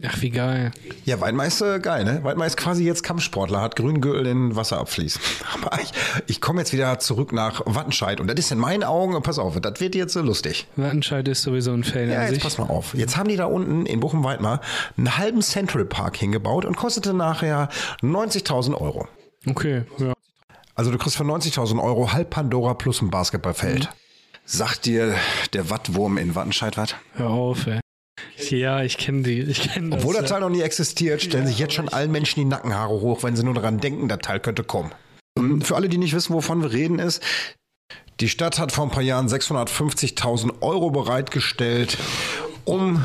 [0.06, 0.72] Ach, wie geil.
[1.06, 2.24] Ja, Weidmar ist äh, geil, ne?
[2.24, 5.18] Weidmar ist quasi jetzt Kampfsportler, hat Grüngürtel in Wasser abfließt.
[5.54, 5.92] Aber ich,
[6.28, 9.60] ich komme jetzt wieder zurück nach Wattenscheid und das ist in meinen Augen, pass auf,
[9.62, 10.68] das wird jetzt äh, lustig.
[10.76, 12.44] Wattenscheid ist sowieso ein Fan Ja, an jetzt sich.
[12.44, 12.94] pass mal auf.
[12.94, 14.60] Jetzt haben die da unten in Bochum-Weidmar
[14.98, 17.70] einen halben Central Park hingebaut und kostete nachher
[18.02, 19.08] 90.000 Euro.
[19.48, 20.14] Okay, ja.
[20.76, 23.90] Also du kriegst für 90.000 Euro halb Pandora plus ein Basketballfeld.
[24.44, 25.16] Sagt dir
[25.54, 26.96] der Wattwurm in Wattenscheid was?
[27.14, 27.80] Hör auf, ey.
[28.50, 29.42] Ja, ich kenne die.
[29.42, 30.00] Ich kenne das.
[30.00, 30.30] Obwohl das ja.
[30.30, 33.44] Teil noch nie existiert, stellen sich jetzt schon allen Menschen die Nackenhaare hoch, wenn sie
[33.44, 34.92] nur daran denken, das Teil könnte kommen.
[35.36, 37.22] Und Für alle, die nicht wissen, wovon wir reden, ist,
[38.20, 41.98] die Stadt hat vor ein paar Jahren 650.000 Euro bereitgestellt,
[42.66, 43.04] um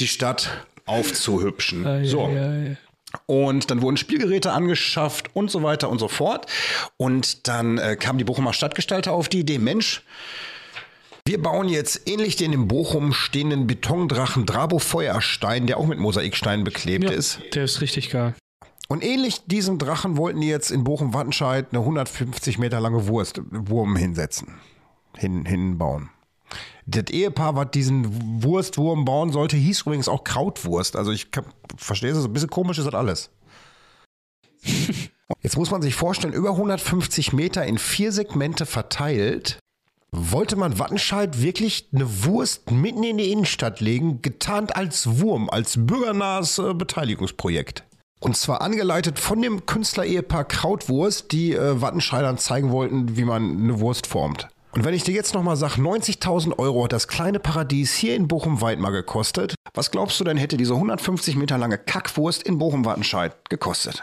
[0.00, 1.86] die Stadt aufzuhübschen.
[1.86, 2.28] Ah, ja, so.
[2.28, 2.76] ja, ja.
[3.26, 6.46] Und dann wurden Spielgeräte angeschafft und so weiter und so fort.
[6.96, 10.02] Und dann äh, kam die Bochumer Stadtgestalter auf die Idee, Mensch,
[11.26, 16.64] wir bauen jetzt ähnlich den in Bochum stehenden Betondrachen Drabo Feuerstein, der auch mit Mosaiksteinen
[16.64, 17.40] beklebt ja, ist.
[17.54, 18.34] der ist richtig geil.
[18.88, 23.96] Und ähnlich diesem Drachen wollten die jetzt in Bochum-Wattenscheid eine 150 Meter lange Wurst, Wurm
[23.96, 24.60] hinsetzen,
[25.16, 26.10] hin, hinbauen.
[26.84, 30.96] Das Ehepaar, was diesen Wurstwurm bauen sollte, hieß übrigens auch Krautwurst.
[30.96, 31.46] Also ich kann,
[31.78, 33.30] verstehe es, ein bisschen komisch ist das alles.
[35.42, 39.58] Jetzt muss man sich vorstellen, über 150 Meter in vier Segmente verteilt,
[40.16, 45.74] wollte man Wattenscheid wirklich eine Wurst mitten in die Innenstadt legen, getarnt als Wurm, als
[45.78, 47.84] bürgernahes äh, Beteiligungsprojekt.
[48.20, 53.80] Und zwar angeleitet von dem Künstler-Ehepaar Krautwurst, die äh, Wattenscheidern zeigen wollten, wie man eine
[53.80, 54.48] Wurst formt.
[54.72, 58.26] Und wenn ich dir jetzt nochmal sage, 90.000 Euro hat das kleine Paradies hier in
[58.26, 64.02] Bochum-Weidmar gekostet, was glaubst du denn hätte diese 150 Meter lange Kackwurst in Bochum-Wattenscheid gekostet?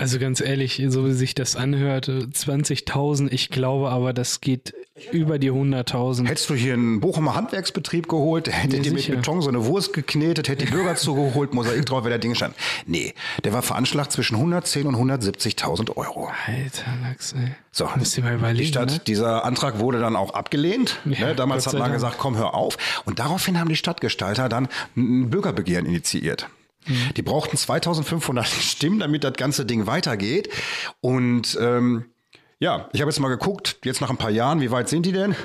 [0.00, 4.72] Also ganz ehrlich, so wie sich das anhört, 20.000, ich glaube aber, das geht
[5.12, 6.26] über die 100.000.
[6.26, 9.06] Hättest du hier einen Bochumer Handwerksbetrieb geholt, hättet Ja, ihr mit.
[9.10, 12.54] Beton so eine Wurst geknetet, hätte die Bürger zugeholt, Mosaik drauf, wäre der Ding stand.
[12.86, 13.12] Nee,
[13.44, 16.30] der war veranschlagt zwischen 110 und 170.000 Euro.
[16.46, 17.52] Alter Lachs, ey.
[17.70, 19.00] So, Müsst ihr mal die überlegen, Stadt, ne?
[19.06, 20.98] dieser Antrag wurde dann auch abgelehnt.
[21.04, 22.78] Ja, ne, damals hat man gesagt, komm, hör auf.
[23.04, 26.48] Und daraufhin haben die Stadtgestalter dann ein Bürgerbegehren initiiert.
[26.90, 27.14] Mhm.
[27.16, 30.50] Die brauchten 2500 Stimmen, damit das ganze Ding weitergeht.
[31.00, 32.06] Und ähm,
[32.58, 35.12] ja, ich habe jetzt mal geguckt, jetzt nach ein paar Jahren, wie weit sind die
[35.12, 35.34] denn?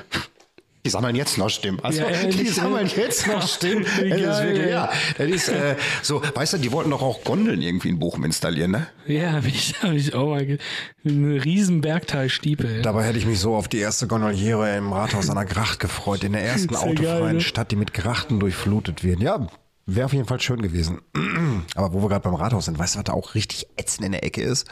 [0.84, 1.80] Die sammeln jetzt noch Stimmen.
[1.82, 3.82] Also, Ja, ehrlich, die sammeln jetzt noch Stimmen.
[3.84, 7.60] Das ist wirklich, ja, das ist äh, so, weißt du, die wollten doch auch Gondeln
[7.60, 8.86] irgendwie in Bochum installieren, ne?
[9.08, 10.58] Ja, hab ich, hab ich auch mal.
[11.04, 12.82] Eine riesen Bergtalstiepel.
[12.82, 16.22] Dabei hätte ich mich so auf die erste Gondoliere im Rathaus an der Gracht gefreut,
[16.22, 17.40] in der ersten autofreien geil, ne?
[17.40, 19.18] Stadt, die mit Grachten durchflutet wird.
[19.18, 19.48] Ja,
[19.86, 21.00] wäre auf jeden Fall schön gewesen.
[21.74, 24.12] Aber wo wir gerade beim Rathaus sind, weißt du, was da auch richtig ätzend in
[24.12, 24.68] der Ecke ist?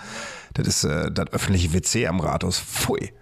[0.54, 2.58] Das ist äh, das öffentliche WC am Rathaus.
[2.58, 3.12] Pfui.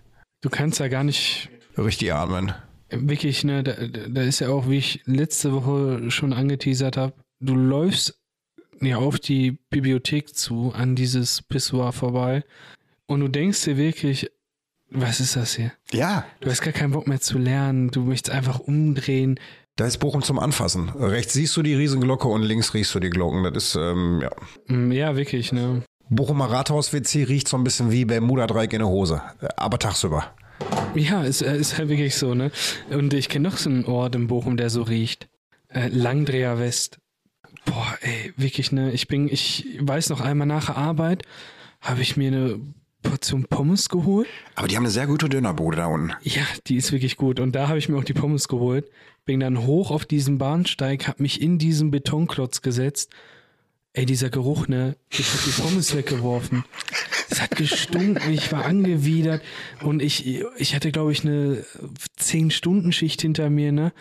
[0.40, 2.52] Du kannst ja gar nicht Richtig atmen.
[2.90, 3.72] wirklich, ne, da,
[4.08, 8.18] da ist ja auch, wie ich letzte Woche schon angeteasert habe, du läufst
[8.80, 12.42] ja auf die Bibliothek zu, an dieses Pissoir vorbei
[13.06, 14.30] und du denkst dir wirklich,
[14.90, 15.72] was ist das hier?
[15.92, 19.38] Ja, Du hast gar keinen Bock mehr zu lernen, du möchtest einfach umdrehen.
[19.82, 20.90] Da ist Bochum zum Anfassen.
[20.90, 23.42] Rechts siehst du die Riesenglocke und links riechst du die Glocken.
[23.52, 24.30] Das ist, ähm, ja.
[24.72, 25.82] Mm, Ja, wirklich, ne?
[26.08, 29.22] Bochumer Rathaus-WC riecht so ein bisschen wie Bermuda-Dreieck in der Hose.
[29.56, 30.36] Aber tagsüber.
[30.94, 32.52] Ja, ist, äh, ist halt wirklich so, ne?
[32.90, 35.28] Und ich kenne noch so einen Ort in Bochum, der so riecht.
[35.68, 36.98] Äh, Langdreher West.
[37.64, 38.92] Boah, ey, wirklich, ne?
[38.92, 41.24] Ich bin, ich weiß noch einmal nach der Arbeit
[41.80, 42.60] habe ich mir eine
[43.02, 44.28] Portion Pommes geholt.
[44.54, 46.12] Aber die haben eine sehr gute Dönerbude da unten.
[46.22, 47.40] Ja, die ist wirklich gut.
[47.40, 48.90] Und da habe ich mir auch die Pommes geholt.
[49.24, 53.10] Bin dann hoch auf diesen Bahnsteig, habe mich in diesen Betonklotz gesetzt.
[53.92, 54.96] Ey, dieser Geruch, ne?
[55.10, 56.64] Ich habe die Pommes weggeworfen.
[57.28, 59.42] Es hat gestunken, ich war angewidert
[59.82, 61.64] und ich, ich hatte, glaube ich, eine
[62.18, 63.92] 10-Stunden-Schicht hinter mir, ne?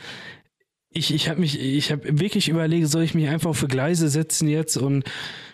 [0.94, 4.50] Ich, ich habe mich, ich habe wirklich überlegt, soll ich mich einfach auf Gleise setzen
[4.50, 5.06] jetzt und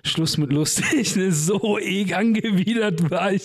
[0.03, 1.15] Schluss mit lustig.
[1.15, 1.31] Ne?
[1.31, 3.43] So eh angewidert war ich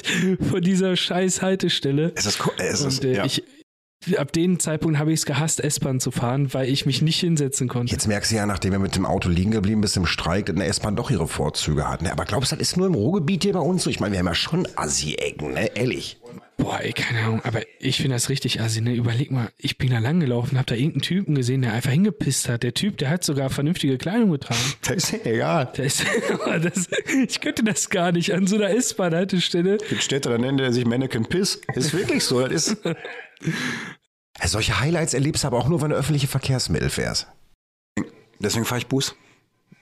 [0.51, 2.13] vor dieser scheiß Haltestelle.
[2.15, 3.25] Es ist, ko- es ist Und äh, ja.
[3.27, 3.43] ich,
[4.17, 7.69] ab dem Zeitpunkt habe ich es gehasst, S-Bahn zu fahren, weil ich mich nicht hinsetzen
[7.69, 7.93] konnte.
[7.93, 10.57] Jetzt merkst du ja, nachdem er mit dem Auto liegen geblieben bist im Streik, dass
[10.57, 12.03] eine S-Bahn doch ihre Vorzüge hat.
[12.03, 12.13] Ne?
[12.13, 13.91] Aber glaubst du, das ist nur im Ruhrgebiet hier bei uns so?
[13.91, 15.75] Ich meine, wir haben ja schon Assi-Ecken, ne?
[15.77, 16.19] Ehrlich.
[16.59, 18.95] Boah, ey, keine Ahnung, aber ich finde das richtig assi, ne?
[18.95, 22.63] Überleg mal, ich bin da langgelaufen, hab da irgendeinen Typen gesehen, der einfach hingepisst hat.
[22.63, 24.61] Der Typ, der hat sogar vernünftige Kleidung getragen.
[24.83, 25.73] Das ist ja egal.
[25.77, 26.05] Der ist,
[26.63, 26.89] das,
[27.29, 29.79] ich könnte das gar nicht an so einer S-Bahn-Haltestelle.
[29.89, 31.61] Gibt Städte, da nennt er sich Mannequin Piss.
[31.75, 32.47] Ist wirklich so.
[32.47, 32.77] Das ist.
[34.45, 37.27] Solche Highlights erlebst du aber auch nur, wenn du öffentliche Verkehrsmittel fährst.
[38.41, 39.15] Deswegen fahre ich Bus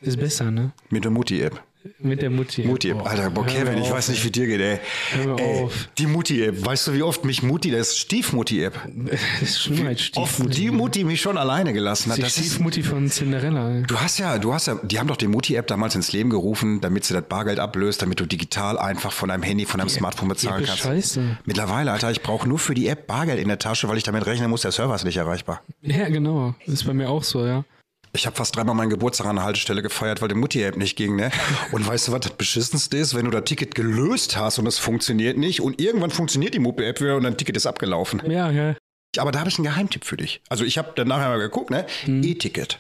[0.00, 0.72] Ist besser, ne?
[0.90, 1.62] mit der Mutti-App.
[1.98, 2.62] Mit der Mutti.
[2.64, 4.78] Mutti-App, Boah, Alter, boah, Kevin, ich auf, weiß nicht, wie dir geht, ey.
[5.12, 5.88] Hör ey auf.
[5.96, 8.74] die Mutti-App, weißt du, wie oft mich Mutti, das ist Stiefmutti-App,
[9.40, 10.54] Das ist als oft Stiefmutti.
[10.60, 12.18] die Mutti mich schon alleine gelassen hat.
[12.18, 13.76] Die Das ist, Stiefmutti von Cinderella.
[13.78, 13.82] ey.
[13.84, 16.82] du hast ja, du hast ja, die haben doch die Mutti-App damals ins Leben gerufen,
[16.82, 20.28] damit sie das Bargeld ablöst, damit du digital einfach von deinem Handy, von deinem Smartphone
[20.28, 20.82] bezahlen App kannst.
[20.82, 21.38] scheiße.
[21.46, 24.26] Mittlerweile, Alter, ich brauche nur für die App Bargeld in der Tasche, weil ich damit
[24.26, 25.62] rechnen muss, der Server ist nicht erreichbar.
[25.80, 26.54] Ja, genau.
[26.66, 27.64] Ist bei mir auch so, ja.
[28.12, 31.14] Ich habe fast dreimal meinen Geburtstag an der Haltestelle gefeiert, weil die Mutti-App nicht ging,
[31.14, 31.30] ne?
[31.72, 33.14] Und weißt du, was das Beschissenste ist?
[33.14, 37.00] Wenn du das Ticket gelöst hast und es funktioniert nicht und irgendwann funktioniert die Mutti-App
[37.00, 38.20] wieder und dein Ticket ist abgelaufen.
[38.28, 38.74] Ja, ja.
[39.16, 40.40] Aber da habe ich einen Geheimtipp für dich.
[40.48, 41.86] Also ich habe dann nachher mal geguckt, ne?
[42.06, 42.78] E-Ticket.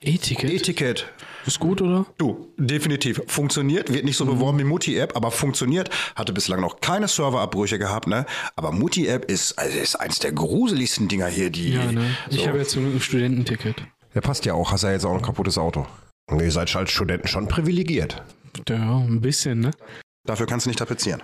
[0.00, 0.50] E-Ticket.
[0.50, 1.06] E-Ticket.
[1.46, 2.06] ist gut, oder?
[2.18, 3.22] Du, definitiv.
[3.26, 5.90] Funktioniert, wird nicht so beworben wie Mutti-App, aber funktioniert.
[6.14, 8.26] Hatte bislang noch keine Serverabbrüche gehabt, ne?
[8.54, 11.74] Aber Mutti-App ist, also ist eins der gruseligsten Dinger hier, die.
[11.74, 12.16] Ja, ne?
[12.28, 12.48] Ich so.
[12.48, 13.76] habe jetzt ein Studententicket.
[14.14, 14.72] Ja, passt ja auch.
[14.72, 15.86] Hast ja jetzt auch ein kaputtes Auto.
[16.30, 18.22] Und ihr seid als Studenten schon privilegiert.
[18.68, 19.70] Ja, ein bisschen, ne?
[20.24, 21.22] Dafür kannst du nicht tapezieren.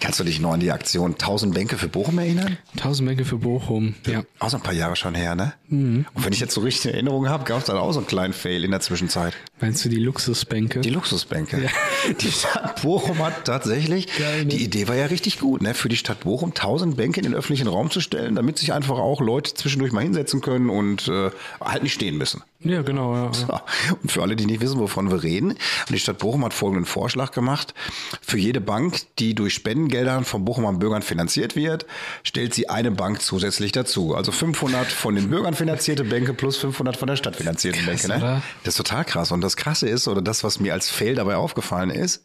[0.00, 2.58] Kannst du dich noch an die Aktion 1000 Bänke für Bochum erinnern?
[2.76, 3.94] Tausend Bänke für Bochum.
[4.06, 4.22] Ja.
[4.38, 5.52] Auch so ein paar Jahre schon her, ne?
[5.68, 6.06] Mhm.
[6.14, 8.32] Und wenn ich jetzt so richtig Erinnerungen habe, gab es dann auch so einen kleinen
[8.32, 9.34] Fail in der Zwischenzeit.
[9.60, 10.80] Meinst du die Luxusbänke?
[10.80, 11.68] Die Luxusbänke.
[12.20, 14.50] Die Stadt Bochum hat tatsächlich, Geil, ne?
[14.50, 15.74] die Idee war ja richtig gut, ne?
[15.74, 18.98] für die Stadt Bochum 1000 Bänke in den öffentlichen Raum zu stellen, damit sich einfach
[18.98, 22.42] auch Leute zwischendurch mal hinsetzen können und äh, halt nicht stehen müssen.
[22.60, 23.30] Ja, genau, ja.
[23.48, 23.62] ja.
[24.02, 25.54] Und für alle, die nicht wissen, wovon wir reden,
[25.90, 27.72] die Stadt Bochum hat folgenden Vorschlag gemacht.
[28.20, 31.86] Für jede Bank, die die durch Spendengeldern von Bochumer Bürgern finanziert wird,
[32.22, 34.14] stellt sie eine Bank zusätzlich dazu.
[34.14, 38.08] Also 500 von den Bürgern finanzierte Bänke plus 500 von der Stadt finanzierte Krass, Bänke.
[38.08, 38.16] Ne?
[38.16, 38.42] oder?
[38.64, 39.32] Das ist total krass.
[39.32, 42.24] Und das Krasse ist, oder das, was mir als Fail dabei aufgefallen ist,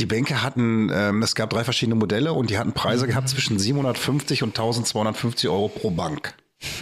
[0.00, 3.58] die Bänke hatten, ähm, es gab drei verschiedene Modelle und die hatten Preise gehabt zwischen
[3.58, 6.34] 750 und 1250 Euro pro Bank.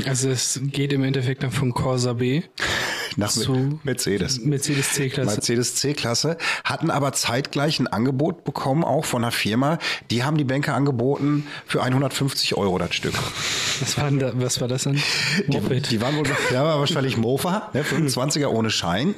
[0.06, 2.42] Also es geht im Endeffekt dann von Corsa B
[3.16, 4.40] Nach zu Mercedes.
[4.40, 5.30] Mercedes C-Klasse.
[5.30, 9.78] Mercedes C-Klasse, hatten aber zeitgleich ein Angebot bekommen, auch von einer Firma.
[10.10, 13.14] Die haben die Bänke angeboten für 150 Euro das Stück.
[13.80, 15.00] Was war, da, was war das denn?
[15.46, 15.90] Moped.
[15.90, 19.14] Die waren wohl, ja, war wahrscheinlich Mofa, ne, 25er ohne Schein.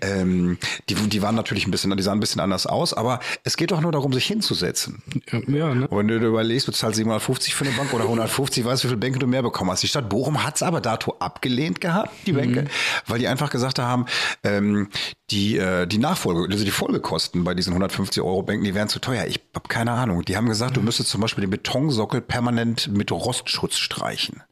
[0.00, 3.56] Ähm, die, die waren natürlich ein bisschen, die sahen ein bisschen anders aus, aber es
[3.56, 5.02] geht doch nur darum, sich hinzusetzen.
[5.48, 5.88] ja, ne?
[5.88, 8.88] Und wenn du dir überlegst, du zahlst 750 für eine Bank oder 150, weißt du,
[8.88, 9.82] wie viele Bänke du mehr bekommen hast.
[9.82, 12.66] Die Stadt Bochum hat's aber dato abgelehnt gehabt, die Bänke,
[13.06, 14.06] weil die einfach gesagt haben,
[14.44, 14.88] ähm,
[15.32, 19.00] die, äh, die Nachfolge, also die Folgekosten bei diesen 150 Euro Bänken, die wären zu
[19.00, 19.24] teuer.
[19.26, 20.24] Ich habe keine Ahnung.
[20.24, 24.42] Die haben gesagt, du müsstest zum Beispiel den Betonsockel permanent mit Rostschutz streichen.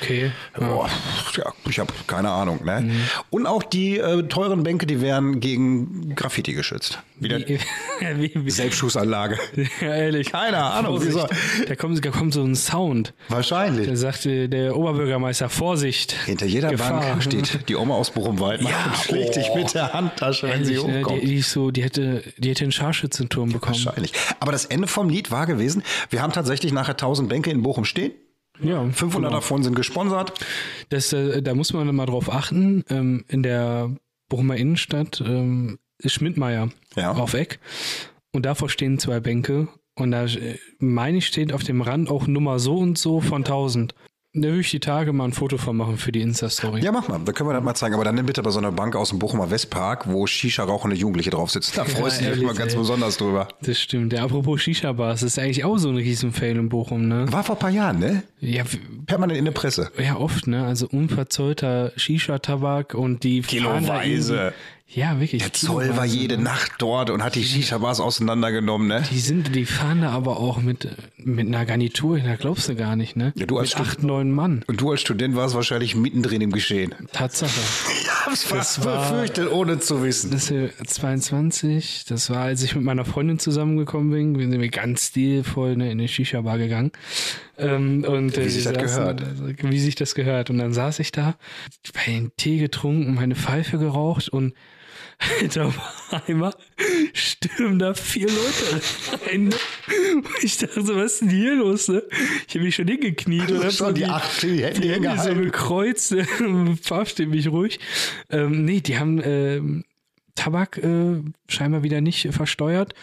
[0.00, 0.32] Okay.
[0.58, 0.66] Ja.
[0.66, 0.90] Boah,
[1.36, 2.64] ja, ich habe keine Ahnung.
[2.64, 2.90] Ne?
[3.30, 6.98] Und auch die äh, teuren Bänke, die wären gegen Graffiti geschützt.
[7.18, 7.58] Wieder Wie,
[8.16, 9.38] wie, wie, Selbstschussanlage.
[9.80, 10.32] ja, ehrlich.
[10.32, 11.26] Keine Ahnung, wieso?
[11.66, 13.14] Da kommt, da kommt so ein Sound.
[13.28, 13.86] Wahrscheinlich.
[13.86, 16.12] Da sagte der Oberbürgermeister, Vorsicht.
[16.26, 17.00] Hinter jeder Gefahr.
[17.00, 19.56] Bank steht die Oma aus Bochum-Weidmar Ja, und schlägt dich oh.
[19.56, 21.00] mit der Handtasche, wenn sie Ehrlich, ne?
[21.00, 21.22] hochkommt.
[21.22, 23.84] die, die, so, die, hätte, die hätte einen Scharfschützenturm bekommen.
[23.84, 24.12] Wahrscheinlich.
[24.40, 27.84] Aber das Ende vom Lied war gewesen, wir haben tatsächlich nachher 1000 Bänke in Bochum
[27.84, 28.12] stehen.
[28.60, 30.32] Ja, 500 davon sind gesponsert.
[30.88, 32.84] Das, äh, da muss man mal drauf achten.
[32.88, 33.90] Ähm, in der
[34.28, 37.12] Bochumer Innenstadt ähm, ist Schmidtmeier Ja.
[37.12, 37.58] auf Eck.
[38.32, 39.68] Und davor stehen zwei Bänke.
[39.96, 43.42] Und da äh, meine ich, steht auf dem Rand auch Nummer so und so von
[43.44, 43.94] 1000.
[44.36, 46.80] Da will ich die Tage mal ein Foto von machen für die Insta-Story.
[46.82, 47.20] Ja, mach mal.
[47.24, 47.94] Da können wir das mal zeigen.
[47.94, 51.30] Aber dann nimm bitte bei so einer Bank aus dem Bochumer Westpark, wo Shisha-rauchende Jugendliche
[51.30, 51.72] drauf sitzen.
[51.76, 52.78] Da freust du dich ehrlich, mal ganz ey.
[52.80, 53.46] besonders drüber.
[53.62, 54.12] Das stimmt.
[54.12, 57.30] Ja, apropos Shisha-Bars, das ist eigentlich auch so ein Riesenfail in Bochum, ne?
[57.32, 58.24] War vor ein paar Jahren, ne?
[58.40, 58.64] Ja,
[59.06, 59.92] Permanent in der Presse.
[60.02, 60.64] ja oft, ne?
[60.66, 64.52] Also unverzollter Shisha-Tabak und die Kiloweise.
[64.94, 65.42] Ja, wirklich.
[65.42, 66.44] Der Zoll war jede ne?
[66.44, 69.02] Nacht dort und hat die Shisha-Bars auseinandergenommen, ne?
[69.10, 72.94] Die sind, die fahren da aber auch mit, mit einer Garnitur, da glaubst du gar
[72.94, 73.32] nicht, ne?
[73.34, 74.64] Ja, du als mit acht, neun Mann.
[74.68, 76.94] Und du als Student warst wahrscheinlich mittendrin im Geschehen.
[77.12, 77.60] Tatsache.
[77.92, 80.30] Ich hab's fast befürchtet, ohne zu wissen.
[80.30, 84.68] Das ist 22, das war, als ich mit meiner Freundin zusammengekommen bin, wir sind wir
[84.68, 86.92] ganz stilvoll ne, in eine Shisha-Bar gegangen.
[87.58, 89.22] Ähm, und, äh, Wie sich wir das gehört.
[89.22, 90.50] also, Wie sich das gehört.
[90.50, 91.34] Und dann saß ich da,
[91.92, 94.54] bei den Tee getrunken, meine Pfeife geraucht und
[95.54, 95.78] da auf
[96.26, 96.54] einmal
[97.12, 98.82] stürmen da vier Leute
[99.26, 99.44] rein.
[99.48, 99.54] ne?
[100.14, 101.88] Und Ich dachte so, was ist denn hier los?
[101.88, 102.02] Ne?
[102.48, 106.14] Ich habe mich schon hingekniet so Schon die acht, die hätten die Hände so gekreuzt,
[106.82, 107.80] versteht mich ruhig.
[108.30, 109.84] Ähm, nee, die haben ähm,
[110.34, 112.94] Tabak äh, scheinbar wieder nicht versteuert.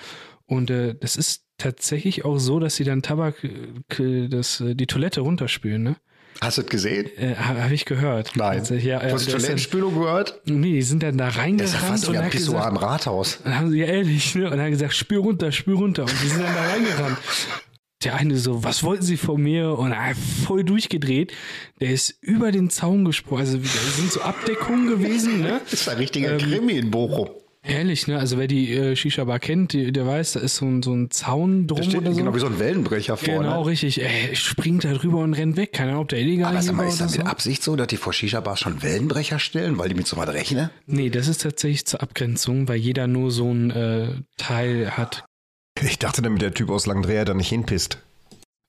[0.45, 4.87] Und äh, das ist tatsächlich auch so, dass sie dann Tabak, äh, das, äh, die
[4.87, 5.95] Toilette runterspülen, ne?
[6.39, 7.09] Hast du das gesehen?
[7.17, 8.31] Äh, Habe hab ich gehört.
[8.35, 10.41] Tatsächlich, Ja, äh, Hast du das ist Toilettenspülung gehört?
[10.45, 12.71] nee, die sind dann da Das ist ja reingerannt fast wie und ein Pissoir gesagt,
[12.71, 13.39] im Rathaus.
[13.43, 14.49] dann haben sie ja ehrlich, ne?
[14.49, 16.03] Und dann gesagt, spür runter, spür runter.
[16.03, 17.17] Und die sind dann da reingerannt.
[18.03, 19.77] Der eine so, was wollten sie von mir?
[19.77, 21.33] Und er voll durchgedreht.
[21.79, 23.41] Der ist über den Zaun gesprungen.
[23.41, 23.63] Also, da
[23.95, 25.61] sind so Abdeckungen gewesen, ne?
[25.69, 27.29] Das ist ein richtiger Krimi in Bochum.
[27.63, 28.17] Ehrlich, ne?
[28.17, 31.11] Also, wer die äh, Shisha-Bar kennt, die, der weiß, da ist so ein, so ein
[31.11, 32.17] Zaun drum Da steht oder so.
[32.17, 33.39] genau wie so ein Wellenbrecher vorne.
[33.49, 34.01] Genau, richtig.
[34.01, 35.71] Ey, springt da drüber und rennt weg.
[35.71, 37.19] Keine Ahnung, ob der illegal Aber war mal, ist das so.
[37.19, 40.27] mit Absicht so, dass die vor Shisha-Bars schon Wellenbrecher stellen, weil die mit so was
[40.29, 40.71] rechnen?
[40.87, 45.23] Nee, das ist tatsächlich zur Abgrenzung, weil jeder nur so ein äh, Teil hat.
[45.79, 47.99] Ich dachte, damit der Typ aus Langdreher da nicht hinpisst.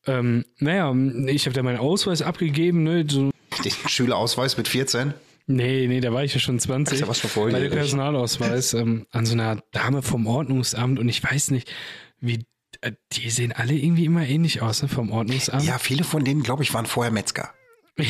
[0.07, 0.95] Ähm, naja,
[1.29, 3.07] ich habe da meinen Ausweis abgegeben, ne?
[3.09, 3.31] So,
[3.65, 5.15] Den Schülerausweis mit 14?
[5.53, 6.95] Nee, nee, da war ich ja schon 20.
[6.95, 11.09] Ist ja was für Bei der Personalausweis ähm, an so einer Dame vom Ordnungsamt und
[11.09, 11.73] ich weiß nicht,
[12.21, 12.47] wie
[12.81, 15.65] äh, die sehen alle irgendwie immer ähnlich aus, ne, vom Ordnungsamt.
[15.65, 17.51] Ja, viele von denen, glaube ich, waren vorher Metzger.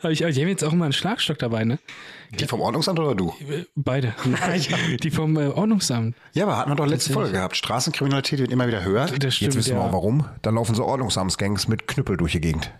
[0.00, 1.78] Aber ich, die haben jetzt auch immer einen Schlagstock dabei, ne?
[2.38, 3.34] Die vom Ordnungsamt oder du?
[3.48, 4.14] Äh, Beide.
[5.02, 6.16] Die vom äh, Ordnungsamt.
[6.32, 7.56] Ja, aber hatten wir doch letzte Folge gehabt.
[7.56, 9.06] Straßenkriminalität wird immer wieder höher.
[9.06, 9.88] Das stimmt, Jetzt wissen wir ja.
[9.88, 10.24] auch warum.
[10.42, 12.72] Da laufen so Ordnungsamtsgangs mit Knüppel durch die Gegend.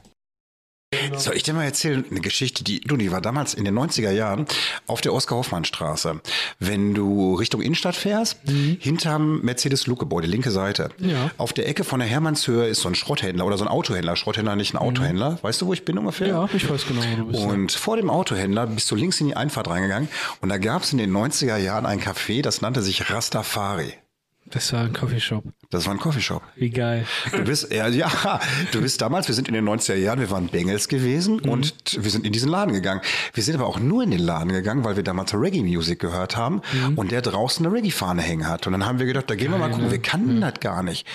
[1.16, 4.11] Soll ich dir mal erzählen, eine Geschichte, die, du, die war damals in den 90er
[4.11, 4.46] Jahren
[4.87, 6.20] auf der Oskar-Hoffmann-Straße.
[6.59, 8.38] Wenn du Richtung Innenstadt fährst,
[8.78, 10.90] hinterm Mercedes-Luke-Gebäude, linke Seite.
[10.98, 11.11] Mhm.
[11.11, 11.30] Ja.
[11.38, 14.16] Auf der Ecke von der Hermannshöhe ist so ein Schrotthändler oder so ein Autohändler.
[14.16, 15.38] Schrotthändler, nicht ein Autohändler.
[15.42, 16.28] Weißt du, wo ich bin ungefähr?
[16.28, 16.33] Mhm.
[16.35, 17.42] Ja, ich weiß genau, wo du bist.
[17.42, 20.09] Und vor dem Autohändler bist du links in die Einfahrt reingegangen
[20.40, 23.94] und da gab es in den 90er Jahren ein Café, das nannte sich Rastafari.
[24.54, 25.44] Das war ein Coffeeshop.
[25.70, 26.42] Das war ein Coffeeshop.
[26.54, 27.04] Wie geil.
[27.32, 28.08] Du bist, ja, ja,
[28.72, 31.48] du bist damals, wir sind in den 90er Jahren, wir waren Bengels gewesen Mhm.
[31.50, 33.00] und wir sind in diesen Laden gegangen.
[33.32, 36.62] Wir sind aber auch nur in den Laden gegangen, weil wir damals Reggae-Music gehört haben
[36.72, 36.94] Mhm.
[36.96, 38.66] und der draußen eine Reggae-Fahne hängen hat.
[38.66, 41.06] Und dann haben wir gedacht, da gehen wir mal gucken, wir kannten das gar nicht.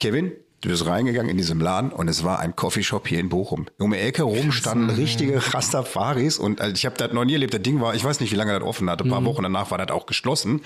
[0.00, 0.32] Kevin,
[0.62, 3.66] du bist reingegangen in diesem Laden und es war ein Coffeeshop hier in Bochum.
[3.78, 7.52] Um die Ecke rum standen richtige Rastafaris und also ich habe das noch nie erlebt.
[7.54, 9.04] Das Ding war, ich weiß nicht, wie lange das offen hatte.
[9.04, 9.12] Ein Mhm.
[9.12, 10.62] paar Wochen danach war das auch geschlossen.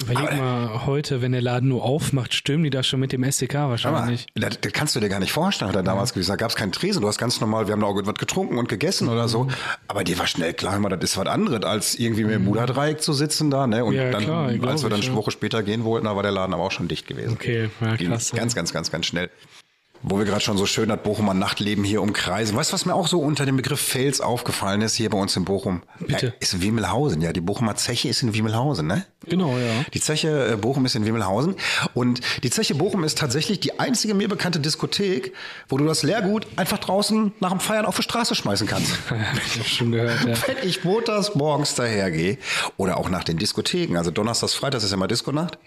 [0.00, 3.56] Überleg mal, heute, wenn der Laden nur aufmacht, stürmen die da schon mit dem SDK
[3.56, 4.26] Aber wahrscheinlich.
[4.34, 6.40] das, das kannst du dir gar nicht vorstellen, hat er damals gesagt.
[6.40, 7.02] Da gab es keinen Tresen.
[7.02, 9.28] Du hast ganz normal, wir haben da auch was getrunken und gegessen oder Mhm.
[9.28, 9.48] so.
[9.88, 13.02] Aber dir war schnell klar, mal, das ist was anderes, als irgendwie mit dem Buddha-Dreieck
[13.02, 13.66] zu sitzen da.
[13.66, 13.84] Ne?
[13.84, 15.20] Und Ja, dann, klar, als wir dann ich, eine ja.
[15.20, 17.32] Woche später gehen wollten, da war der Laden aber auch schon dicht gewesen.
[17.32, 18.30] Okay, ja, Ging krass.
[18.32, 19.30] Ganz, ganz, ganz, ganz schnell.
[20.02, 22.56] Wo wir gerade schon so schön das Bochumer Nachtleben hier umkreisen.
[22.56, 25.36] Weißt du, was mir auch so unter dem Begriff Fels aufgefallen ist hier bei uns
[25.36, 25.82] in Bochum?
[25.98, 26.26] Bitte.
[26.26, 27.32] Ja, ist Wiemelhausen, ja.
[27.32, 29.04] Die Bochumer Zeche ist in Wiemelhausen, ne?
[29.26, 29.84] Genau, ja.
[29.92, 31.56] Die Zeche äh, Bochum ist in Wimmelhausen.
[31.94, 35.34] Und die Zeche Bochum ist tatsächlich die einzige mir bekannte Diskothek,
[35.68, 38.92] wo du das Leergut einfach draußen nach dem Feiern auf die Straße schmeißen kannst.
[39.48, 40.34] Ich hab schon gehört, ja.
[40.46, 42.38] Wenn ich montags morgens dahergehe
[42.76, 45.58] oder auch nach den Diskotheken, also Donnerstags, Freitags ist ja mal Diskonacht.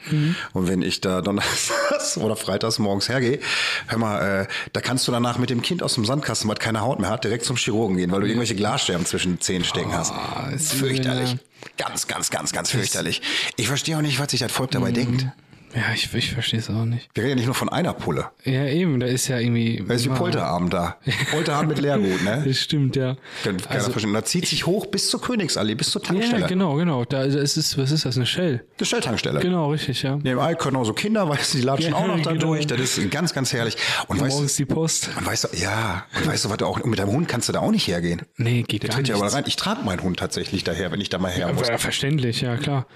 [0.54, 3.40] Und wenn ich da Donnerstags oder Freitags morgens hergehe,
[3.88, 6.82] hör mal, äh, da kannst du danach mit dem Kind aus dem Sandkasten, was keine
[6.82, 9.94] Haut mehr hat, direkt zum Chirurgen gehen, weil du irgendwelche Glasscherben zwischen den Zähnen stecken
[9.94, 10.14] hast.
[10.54, 11.38] ist fürchterlich.
[11.78, 13.22] Ganz, ganz, ganz, ganz fürchterlich.
[13.58, 15.28] Ich verstehe auch nicht, was sich das Volk dabei denkt.
[15.74, 17.10] Ja, ich, ich verstehe es auch nicht.
[17.14, 18.26] Wir reden ja nicht nur von einer Pulle.
[18.44, 19.84] Ja, eben, da ist ja irgendwie.
[19.88, 20.98] Da ist wie Polterabend da.
[21.32, 22.44] Polterabend mit Leergut, ne?
[22.48, 23.16] Das stimmt, ja.
[23.44, 24.14] Kann keiner Also, verstehen.
[24.14, 26.42] Da zieht sich hoch bis zur Königsallee, bis zur Tankstelle.
[26.42, 27.06] ja, genau, genau.
[27.06, 28.66] Da ist es, was ist das, eine Shell?
[28.80, 29.40] Die Stelltankstelle.
[29.40, 30.18] Genau, richtig, ja.
[30.18, 32.48] Nebenbei können auch so Kinder, weißt du, die latschen Ja, auch noch da genau.
[32.48, 32.68] durch.
[32.68, 33.78] Das ist ganz, ganz herrlich.
[34.08, 35.10] Und weißt, Morgens die Post.
[35.18, 37.54] und weißt du, ja, und weißt du, was du auch, mit deinem Hund kannst du
[37.54, 38.24] da auch nicht hergehen.
[38.38, 39.44] Nee, geht Der gar tritt ja aber rein.
[39.48, 41.68] Ich trage meinen Hund tatsächlich daher, wenn ich da mal her muss.
[41.70, 42.88] ja, verständlich, ja, klar.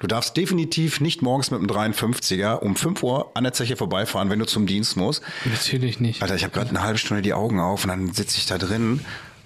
[0.00, 4.30] Du darfst definitiv nicht morgens mit dem 53er um 5 Uhr an der Zeche vorbeifahren,
[4.30, 5.22] wenn du zum Dienst musst.
[5.44, 6.22] Natürlich nicht.
[6.22, 8.58] Alter, ich habe gerade eine halbe Stunde die Augen auf und dann sitze ich da
[8.58, 9.00] drin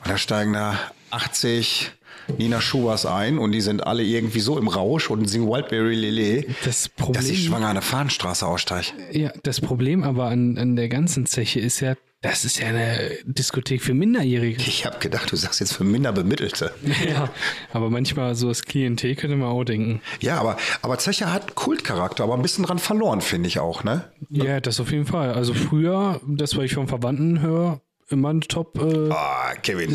[0.04, 0.78] und da steigen da
[1.10, 1.92] 80
[2.36, 6.44] Nina Schubers ein und die sind alle irgendwie so im Rausch und singen Wildberry Lele,
[6.64, 8.88] Das Problem, dass ich schwanger an der Fahnenstraße aussteige.
[9.12, 13.10] ja, das Problem aber an, an der ganzen Zeche ist ja, das ist ja eine
[13.24, 14.60] Diskothek für Minderjährige.
[14.60, 16.72] Ich habe gedacht, du sagst jetzt für Minderbemittelte.
[17.08, 17.30] Ja,
[17.72, 20.00] aber manchmal so das Klientel könnte man auch denken.
[20.20, 24.10] Ja, aber, aber Zeche hat Kultcharakter, aber ein bisschen dran verloren, finde ich auch, ne?
[24.30, 25.32] Ja, das auf jeden Fall.
[25.32, 29.90] Also früher, das, was ich von Verwandten höre, immer eine Top-Diskothek Ah, Kevin.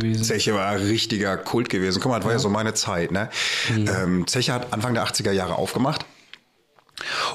[0.00, 0.22] gewesen.
[0.24, 2.00] Zeche war richtiger Kult gewesen.
[2.02, 3.10] Guck mal, das war ja so meine Zeit.
[3.10, 3.30] Ne?
[3.76, 6.04] Ähm, Zeche hat Anfang der 80er Jahre aufgemacht.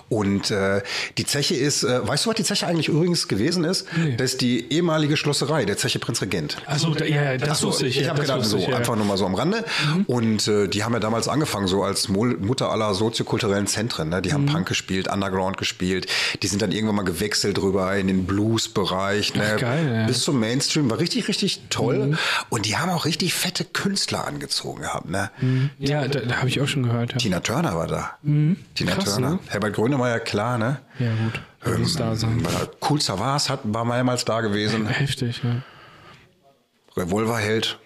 [0.07, 0.81] Und äh,
[1.17, 3.85] die Zeche ist, äh, weißt du, was die Zeche eigentlich übrigens gewesen ist?
[4.17, 6.57] Das ist die ehemalige Schlosserei, der Zeche Prinz Regent.
[6.65, 7.97] Achso, da, ja, das Ach so, wusste ich.
[7.97, 8.77] ich ja, habe gedacht, so ich, ja.
[8.77, 9.65] einfach nur mal so am Rande.
[10.07, 14.09] Und äh, die haben ja damals angefangen, so als Mol- Mutter aller soziokulturellen Zentren.
[14.09, 14.21] Ne?
[14.21, 14.33] Die Mhm.
[14.33, 16.07] haben Punk gespielt, Underground gespielt.
[16.41, 19.35] Die sind dann irgendwann mal gewechselt rüber in den Blues-Bereich.
[19.35, 19.51] Ne?
[19.55, 20.03] Ach, geil, ja.
[20.03, 20.07] Mhm.
[20.07, 20.89] Bis zum Mainstream.
[20.89, 22.17] War richtig, richtig toll.
[22.49, 25.09] Und die haben auch richtig fette Künstler angezogen gehabt.
[25.09, 25.29] Ne?
[25.79, 27.17] Ja, da, da habe ich auch schon gehört.
[27.17, 28.17] Tina Turner war da.
[28.23, 28.57] Tina Mhm.
[28.85, 29.29] Krass, Turner.
[29.31, 29.39] ne?
[29.49, 30.79] Herbert Grönemeyer, klar, ne?
[30.99, 31.41] ja gut.
[31.65, 32.43] Der muss da sein.
[32.45, 34.87] War- Cool Savas hat, war mehrmals da gewesen.
[34.87, 35.61] Heftig, ja.
[36.95, 37.79] Revolverheld.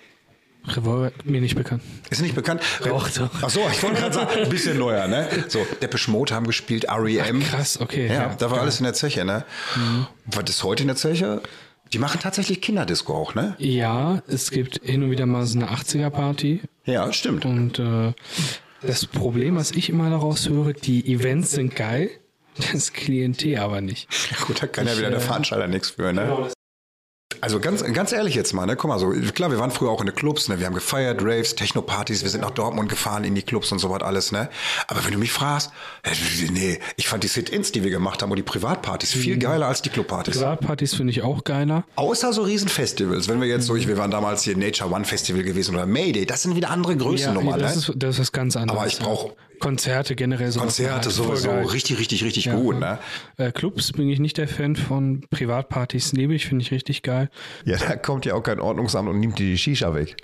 [0.68, 1.84] Revolver, mir nicht bekannt.
[2.10, 2.62] Ist nicht bekannt?
[2.86, 3.30] Doch, doch.
[3.42, 5.28] Ach so, ich wollte gerade sagen, ein bisschen neuer, ne?
[5.50, 7.42] So, Depeche Mode haben gespielt, R.E.M.
[7.44, 8.08] Krass, okay.
[8.08, 9.44] Ja, da war alles in der Zeche, ne?
[10.26, 11.42] Was ist heute in der Zeche?
[11.92, 13.56] Die machen tatsächlich Kinderdisco auch, ne?
[13.58, 16.62] Ja, es gibt hin und wieder mal so eine 80er-Party.
[16.86, 17.46] Ja, stimmt.
[17.46, 18.14] Und äh,
[18.86, 22.10] das Problem, was ich immer daraus höre, die Events sind geil,
[22.74, 24.08] das Klientel aber nicht.
[24.46, 26.50] Gut, da kann ja Ich, wieder der äh, Veranstalter nichts für, ne?
[27.44, 28.78] Also ganz, ganz ehrlich jetzt mal, ne?
[28.78, 30.62] Guck mal, so klar, wir waren früher auch in den Clubs, ne?
[30.62, 33.90] Wir haben gefeiert, Raves, Techno-Partys, wir sind nach Dortmund gefahren in die Clubs und so
[33.90, 34.48] was alles, ne?
[34.88, 35.70] Aber wenn du mich fragst,
[36.54, 39.20] nee, ich fand die Sit-Ins, die wir gemacht haben und die Privatpartys Mhm.
[39.20, 40.36] viel geiler als die Clubpartys.
[40.38, 41.84] Privatpartys finde ich auch geiler.
[41.98, 43.28] Außer so Riesenfestivals.
[43.28, 46.44] Wenn wir jetzt so, wir waren damals hier Nature One Festival gewesen oder Mayday, das
[46.44, 47.82] sind wieder andere Größennummern, das, ne?
[47.82, 48.80] ist, das ist ganz anderes.
[48.80, 49.06] Aber ich ja.
[49.64, 50.60] Konzerte generell so.
[50.60, 53.00] Konzerte sowieso richtig, richtig, richtig gut, ne?
[53.38, 55.22] Äh, Clubs bin ich nicht der Fan von.
[55.30, 57.30] Privatpartys liebe ich, finde ich richtig geil.
[57.64, 60.18] Ja, da kommt ja auch kein Ordnungsamt und nimmt dir die Shisha weg.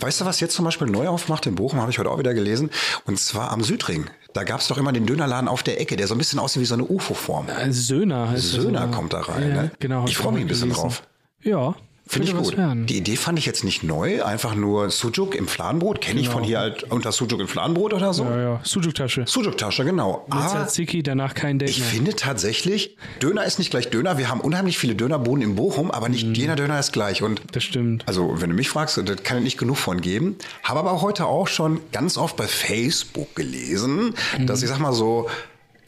[0.00, 2.34] Weißt du, was jetzt zum Beispiel neu aufmacht in Bochum, habe ich heute auch wieder
[2.34, 2.68] gelesen,
[3.06, 4.10] und zwar am Südring.
[4.34, 6.60] Da gab es doch immer den Dönerladen auf der Ecke, der so ein bisschen aussieht
[6.60, 7.48] wie so eine UFO-Form.
[7.48, 9.70] Äh, Söhner heißt das, Söhner kommt da rein, ja, ne?
[9.78, 10.04] Genau.
[10.06, 10.82] Ich freu mich ein bisschen gelesen.
[10.82, 11.02] drauf.
[11.42, 11.76] Ja,
[12.10, 12.56] Finde ich gut.
[12.56, 12.86] werden.
[12.86, 16.00] Die Idee fand ich jetzt nicht neu, einfach nur Sujuk im Fladenbrot.
[16.00, 18.24] Kenne ich von hier halt unter Sujuk im Fladenbrot oder so.
[18.24, 18.36] Genau.
[18.36, 18.60] Ja, ja.
[18.64, 19.24] Sujuk-Tasche.
[19.28, 20.24] Sujuk-Tasche, genau.
[20.26, 21.88] Jetzt Aber hat Ziki, danach kein Date ich mehr.
[21.88, 24.18] finde tatsächlich, Döner ist nicht gleich Döner.
[24.18, 26.12] Wir haben unheimlich viele Dönerboden in Bochum, aber Mhm.
[26.14, 27.22] nicht jeder Döner ist gleich.
[27.22, 28.02] Und Das stimmt.
[28.08, 30.36] also, wenn du mich fragst, da kann ich nicht genug von geben.
[30.64, 34.46] Habe aber heute auch schon ganz oft bei Facebook gelesen, Mhm.
[34.46, 35.28] dass ich sag mal so,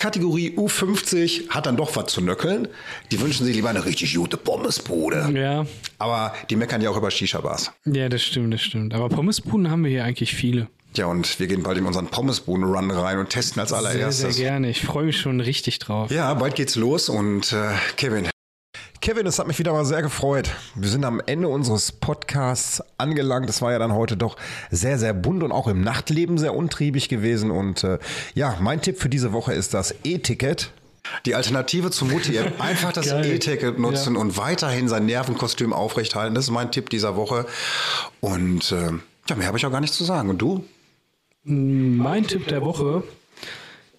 [0.03, 2.67] Kategorie U50 hat dann doch was zu nöckeln.
[3.13, 5.31] Die wünschen sich lieber eine richtig gute Pommesbude.
[5.33, 5.65] Ja,
[6.01, 7.71] Aber die meckern ja auch über Shisha-Bars.
[7.85, 8.95] ja, das stimmt, das stimmt.
[8.95, 10.67] Aber Pommesbuden haben wir hier eigentlich viele.
[10.97, 14.35] Ja, und wir gehen bald in unseren Pommesbuden-Run rein und testen als Sehr, allererstes.
[14.37, 14.71] sehr gerne.
[14.71, 16.11] Ich freue mich schon richtig drauf.
[16.11, 18.29] Ja, bald geht's los und äh, Kevin,
[19.03, 20.51] Kevin, es hat mich wieder mal sehr gefreut.
[20.77, 23.51] Wir sind am Ende unseres Podcasts angelangt.
[23.51, 24.37] Es war ja dann heute doch
[24.71, 27.51] sehr, sehr bunt und auch im Nachtleben sehr untriebig gewesen.
[27.51, 27.99] Und äh,
[28.35, 30.71] ja, mein Tipp für diese Woche ist das E-Ticket.
[31.27, 33.09] die Alternative zum Mutti-App, einfach das.
[33.09, 34.21] E-Ticket nutzen Ja.
[34.21, 36.37] und weiterhin sein Nervenkostüm aufrechthalten.
[36.37, 37.45] Das ist mein Tipp dieser Woche.
[38.21, 38.91] Und äh,
[39.29, 40.31] ja, mehr habe ich auch gar nicht zu sagen.
[40.31, 40.65] Und du?
[41.43, 43.03] Mein Tipp der Woche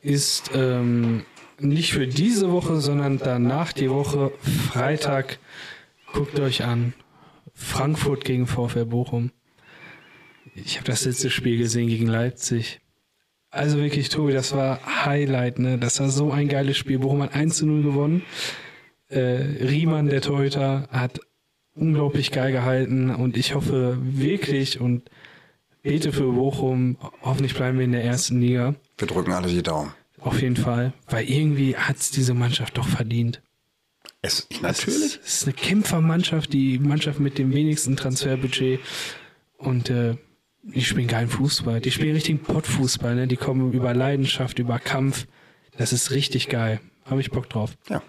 [0.01, 1.25] ist ähm,
[1.59, 5.39] nicht für diese Woche, sondern danach die Woche Freitag.
[6.11, 6.93] Guckt euch an.
[7.53, 9.31] Frankfurt gegen VfR Bochum.
[10.55, 12.81] Ich habe das letzte Spiel gesehen gegen Leipzig.
[13.49, 15.77] Also wirklich, Tobi, das war Highlight, ne?
[15.77, 16.99] Das war so ein geiles Spiel.
[16.99, 18.23] Bochum hat 1 zu 0 gewonnen.
[19.09, 21.19] Äh, Riemann, der Torhüter, hat
[21.75, 25.09] unglaublich geil gehalten und ich hoffe wirklich und
[25.81, 26.97] bete für Bochum.
[27.21, 28.75] Hoffentlich bleiben wir in der ersten Liga.
[28.97, 29.93] Wir drücken alle die Daumen.
[30.23, 30.93] Auf jeden Fall.
[31.07, 33.41] Weil irgendwie hat es diese Mannschaft doch verdient.
[34.21, 35.17] Es, natürlich.
[35.17, 38.79] ist, es ist eine Kämpfermannschaft, die Mannschaft mit dem wenigsten Transferbudget.
[39.57, 40.15] Und äh,
[40.61, 41.81] die spielen geilen Fußball.
[41.81, 43.15] Die spielen richtigen Pottfußball.
[43.15, 43.27] Ne?
[43.27, 45.27] Die kommen über Leidenschaft, über Kampf.
[45.77, 46.79] Das ist richtig geil.
[47.03, 47.75] Habe ich Bock drauf.
[47.89, 48.01] Ja,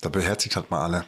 [0.00, 1.04] da beherzigt hat mal alle.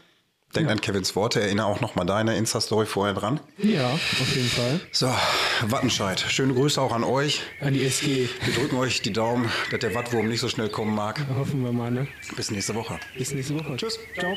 [0.54, 3.38] Denk an Kevins Worte, erinnere auch noch mal deine Insta-Story vorher dran.
[3.58, 4.80] Ja, auf jeden Fall.
[4.90, 5.14] So,
[5.62, 7.42] Wattenscheid, schöne Grüße auch an euch.
[7.60, 8.28] An die SG.
[8.44, 11.20] Wir drücken euch die Daumen, dass der Wattwurm nicht so schnell kommen mag.
[11.36, 12.08] Hoffen wir mal, ne?
[12.34, 12.98] Bis nächste Woche.
[13.16, 13.76] Bis nächste Woche.
[13.76, 14.00] Tschüss.
[14.18, 14.36] Ciao.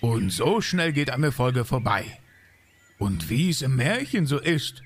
[0.00, 2.04] Und so schnell geht eine Folge vorbei.
[2.98, 4.82] Und wie es im Märchen so ist,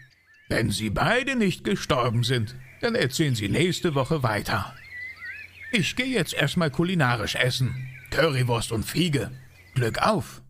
[0.49, 4.75] wenn sie beide nicht gestorben sind, dann erzählen sie nächste Woche weiter.
[5.71, 7.89] Ich gehe jetzt erstmal kulinarisch essen.
[8.11, 9.31] Currywurst und Fiege.
[9.75, 10.43] Glück auf!